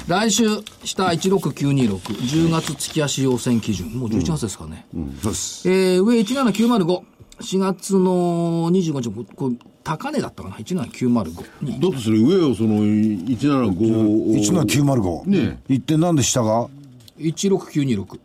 [0.06, 0.44] 来週、
[0.84, 4.86] 下16926、10月月足要請基準、もう11月ですからね。
[5.20, 5.68] そうです。
[5.68, 7.02] えー、上17905、
[7.40, 11.80] 4月の25日、これ、高値だったかな ?17905 に。
[11.80, 15.28] だとする上をその175を17905。
[15.28, 16.68] ね一点なんで下が
[17.18, 18.20] ？16926。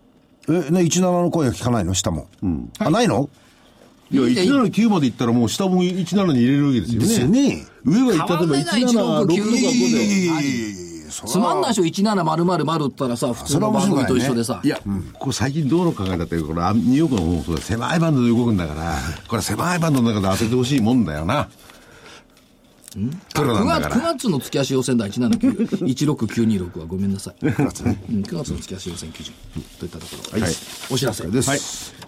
[0.50, 1.96] え、ね、17の声は聞かないの？
[1.96, 2.28] 下も。
[2.78, 3.30] あ、ないの？
[4.14, 7.66] いや179までいったらもう下も17に入れるわけですよねですよね。
[7.84, 10.84] 上がいな176とか5 169いやいやいやで
[11.14, 14.60] つまんないでしょ ?17000 ったらさ、普通の番組と一緒でさ。
[14.64, 14.80] いや、
[15.14, 18.98] これ最近どうの考えだってこれあニューヨークの方もそうだ狭いバンドで動くんだから
[19.28, 21.50] これ狭いバンドの中で当ててほしいもんだよな
[23.00, 27.36] 9月だから ,9 月の月足要請だ、179 16926はごめんなさい。
[27.46, 28.04] 9月ね。
[28.10, 29.34] うん、9月の月足要請基準。
[29.80, 30.42] といったところ。
[30.42, 30.52] はい。
[30.90, 31.50] お知らせです。
[31.50, 31.60] はい、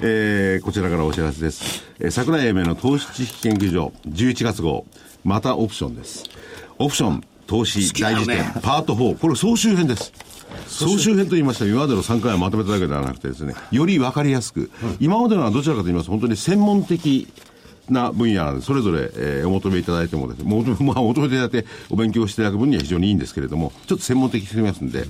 [0.02, 4.86] えーこちらからお知らせです、えー、桜井英明の投資知識研究所11月号
[5.24, 6.24] またオプションです
[6.80, 10.12] オプション投資大辞典、パート4これ総集編です
[10.68, 17.28] 総集編と言いましたら今までの3回はまとめただけではなくてですねより分かりやすく、今までのはどちらかと言いますと本当に専門的
[17.90, 25.06] な分野なんで、それぞれ、えーお求めいただいてもですね、求め、 まあ、お求めいただいてお勉強していただく分には非常にいいんですけれども、ちょっと専門的すぎますんで、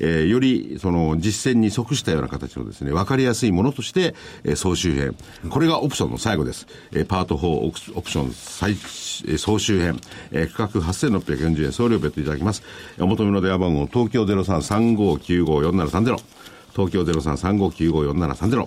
[0.00, 4.14] えーより、その、実践に即したような形のですね、わかりやすいものとして、
[4.44, 5.16] えー総集編。
[5.48, 6.66] これがオプションの最後です。
[6.92, 9.98] えーパート4オプオプション最、えー総集編。
[10.30, 12.62] えー価格8640円、送料別途いただきます。
[12.98, 16.18] お求めの電話番号、東京0335954730。
[16.72, 18.66] 東京0335954730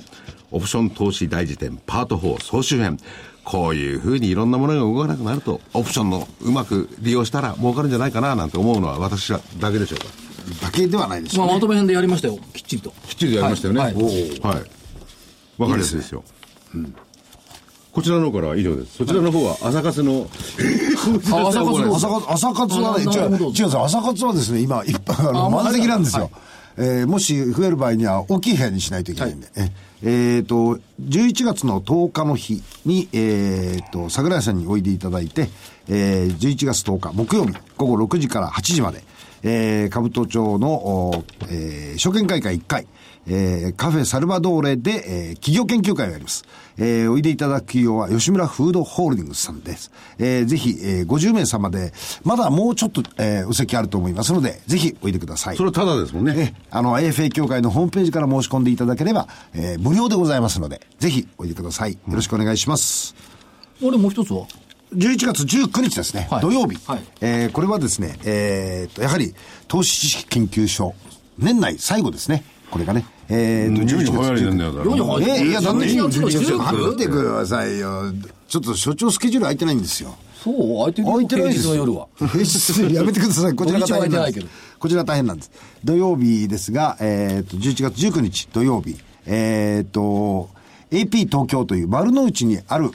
[0.51, 2.97] オプション投資大辞典パート4総集編
[3.43, 9.39] こういうふうにいろんなものが動かなくなるとオプションのうまく利用したら儲かるんじゃないかななんて思うのは私だ
[9.71, 10.05] けでしょうか。
[10.65, 11.55] だけではないですまあ、よ、ね。
[11.59, 12.37] まとめ編でやりましたよ。
[12.53, 12.91] きっちりと。
[13.07, 13.79] きっちりとやりましたよね。
[13.81, 13.93] はい。
[13.93, 15.61] はい。
[15.61, 16.23] わ、かりやすいですよ。
[17.91, 18.97] こちらの方からは以上です。
[18.97, 20.29] そちらの方は朝活の
[21.33, 21.95] あ 朝活の
[22.29, 26.31] 朝活はね、違う、違う朝活はですね、今、いっぱい、あの、あ満席なんですよ。
[26.77, 29.47] えーもし増える場合には大きい部屋にしないといけないんで。
[29.55, 29.71] え
[30.03, 35.49] えーと、11月の10日の日に、えーと、桜井さんにおいでいただいて、
[35.87, 39.03] えー11月10日木曜日午後6時から8時まで、
[39.43, 42.87] えー、兜町の、おえー証券会館1回、
[43.27, 46.43] えーカフェサルバドーレで、えー企業研究会をやります。
[46.77, 49.91] えーおいでいただく企業は吉村フードホールディングスさんです。
[50.19, 51.93] えーぜひ、えー50名様で、
[52.23, 55.57] まだもうちょっと、えーお席あると思いますので、ぜひおいでください。
[55.57, 61.93] それはただですもんねえあの、AFA 協会のホームページから申し込んでいただければ、えー無料でございますので、ぜひおいでください。
[61.93, 63.15] よろしくお願いします。
[63.83, 64.45] 俺もう一つは
[64.93, 69.33] ？11月19日ですね、はい土曜日、はいえーこれはですね、えーと、やはり、
[69.67, 70.93] 投資知識研究所、
[71.39, 78.13] 年内最後ですね、これがね、えーと、順位11月早いなんいや、だって11月の19待ってくださいよ。
[78.47, 80.15] ちょっと所長スケジュール空いてないんですよ。
[80.41, 82.07] そう空いてるよ空いてないですの夜は。
[82.17, 83.53] 平日やめてください。
[83.53, 84.47] こちらが大変なんです。
[84.79, 85.51] こちら大変なんです。
[85.83, 90.49] 土曜日ですが、えっ、と、11月19日土曜日、えっ、と、
[90.91, 92.91] AP 東京という丸の内にある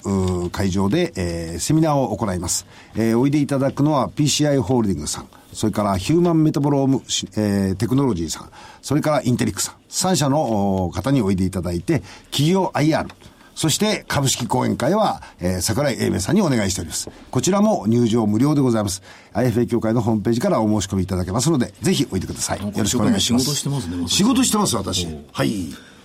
[0.52, 2.66] 会場で、えーセミナーを行います。
[2.94, 8.50] えーおいでいただくのは PCI ホールディングスさん、それからヒューマンメタボローム、しえーテクノロジーさん、
[8.82, 13.06] それからインテリックさん、3社のお方においでいただいて、企業 IR、
[13.54, 17.08] そして株式講演会は、えー桜井英明さんにお願いしております。
[17.30, 19.02] こちらも入場無料でございます。
[19.32, 22.62] IFA 協会のホームページからお申し込みいただけますので、ぜひおいでください。
[22.62, 23.46] よろしくお願いします。
[23.46, 25.06] 仕事してますね仕事してます、私。
[25.32, 25.50] はい。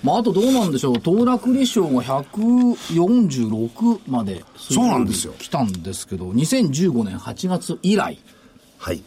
[0.04, 8.20] まあ、あとどうなんでしょう、騰落利賞が146まで、そうなんですよ来たんですけど、2015年8月以来。
[8.78, 9.04] はい。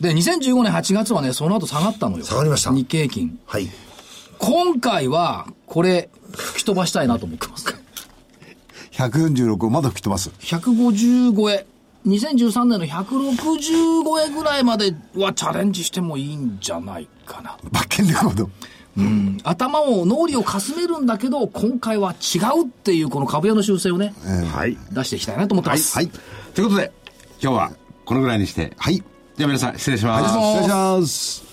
[0.00, 2.24] で、2015年8月はね、その後下がったのよ。
[2.24, 3.38] 下がりました日経平均。
[3.46, 3.68] はい。
[4.38, 7.74] 今回は、これ、吹き飛ばしたいなと思ってます。
[8.92, 10.30] 146をまだ吹き飛ばす。
[10.40, 11.66] 150超え。
[12.06, 17.56] 2013年の160超えぐらいまではチャレンジしてもいいんじゃないかな。
[17.70, 18.50] バッケンレコード。
[19.42, 24.14] 頭を、脳裏をかすめるんだけど、今回は違うっていうこの株屋の修正をね、
[24.52, 25.94] はい出していきたいなと思ってます。
[25.94, 26.08] はい。
[26.54, 26.92] ということで
[27.42, 27.72] 今日は
[28.04, 28.96] このぐらいにしてはい。
[28.96, 31.45] じゃあ皆さん失礼します、失礼します。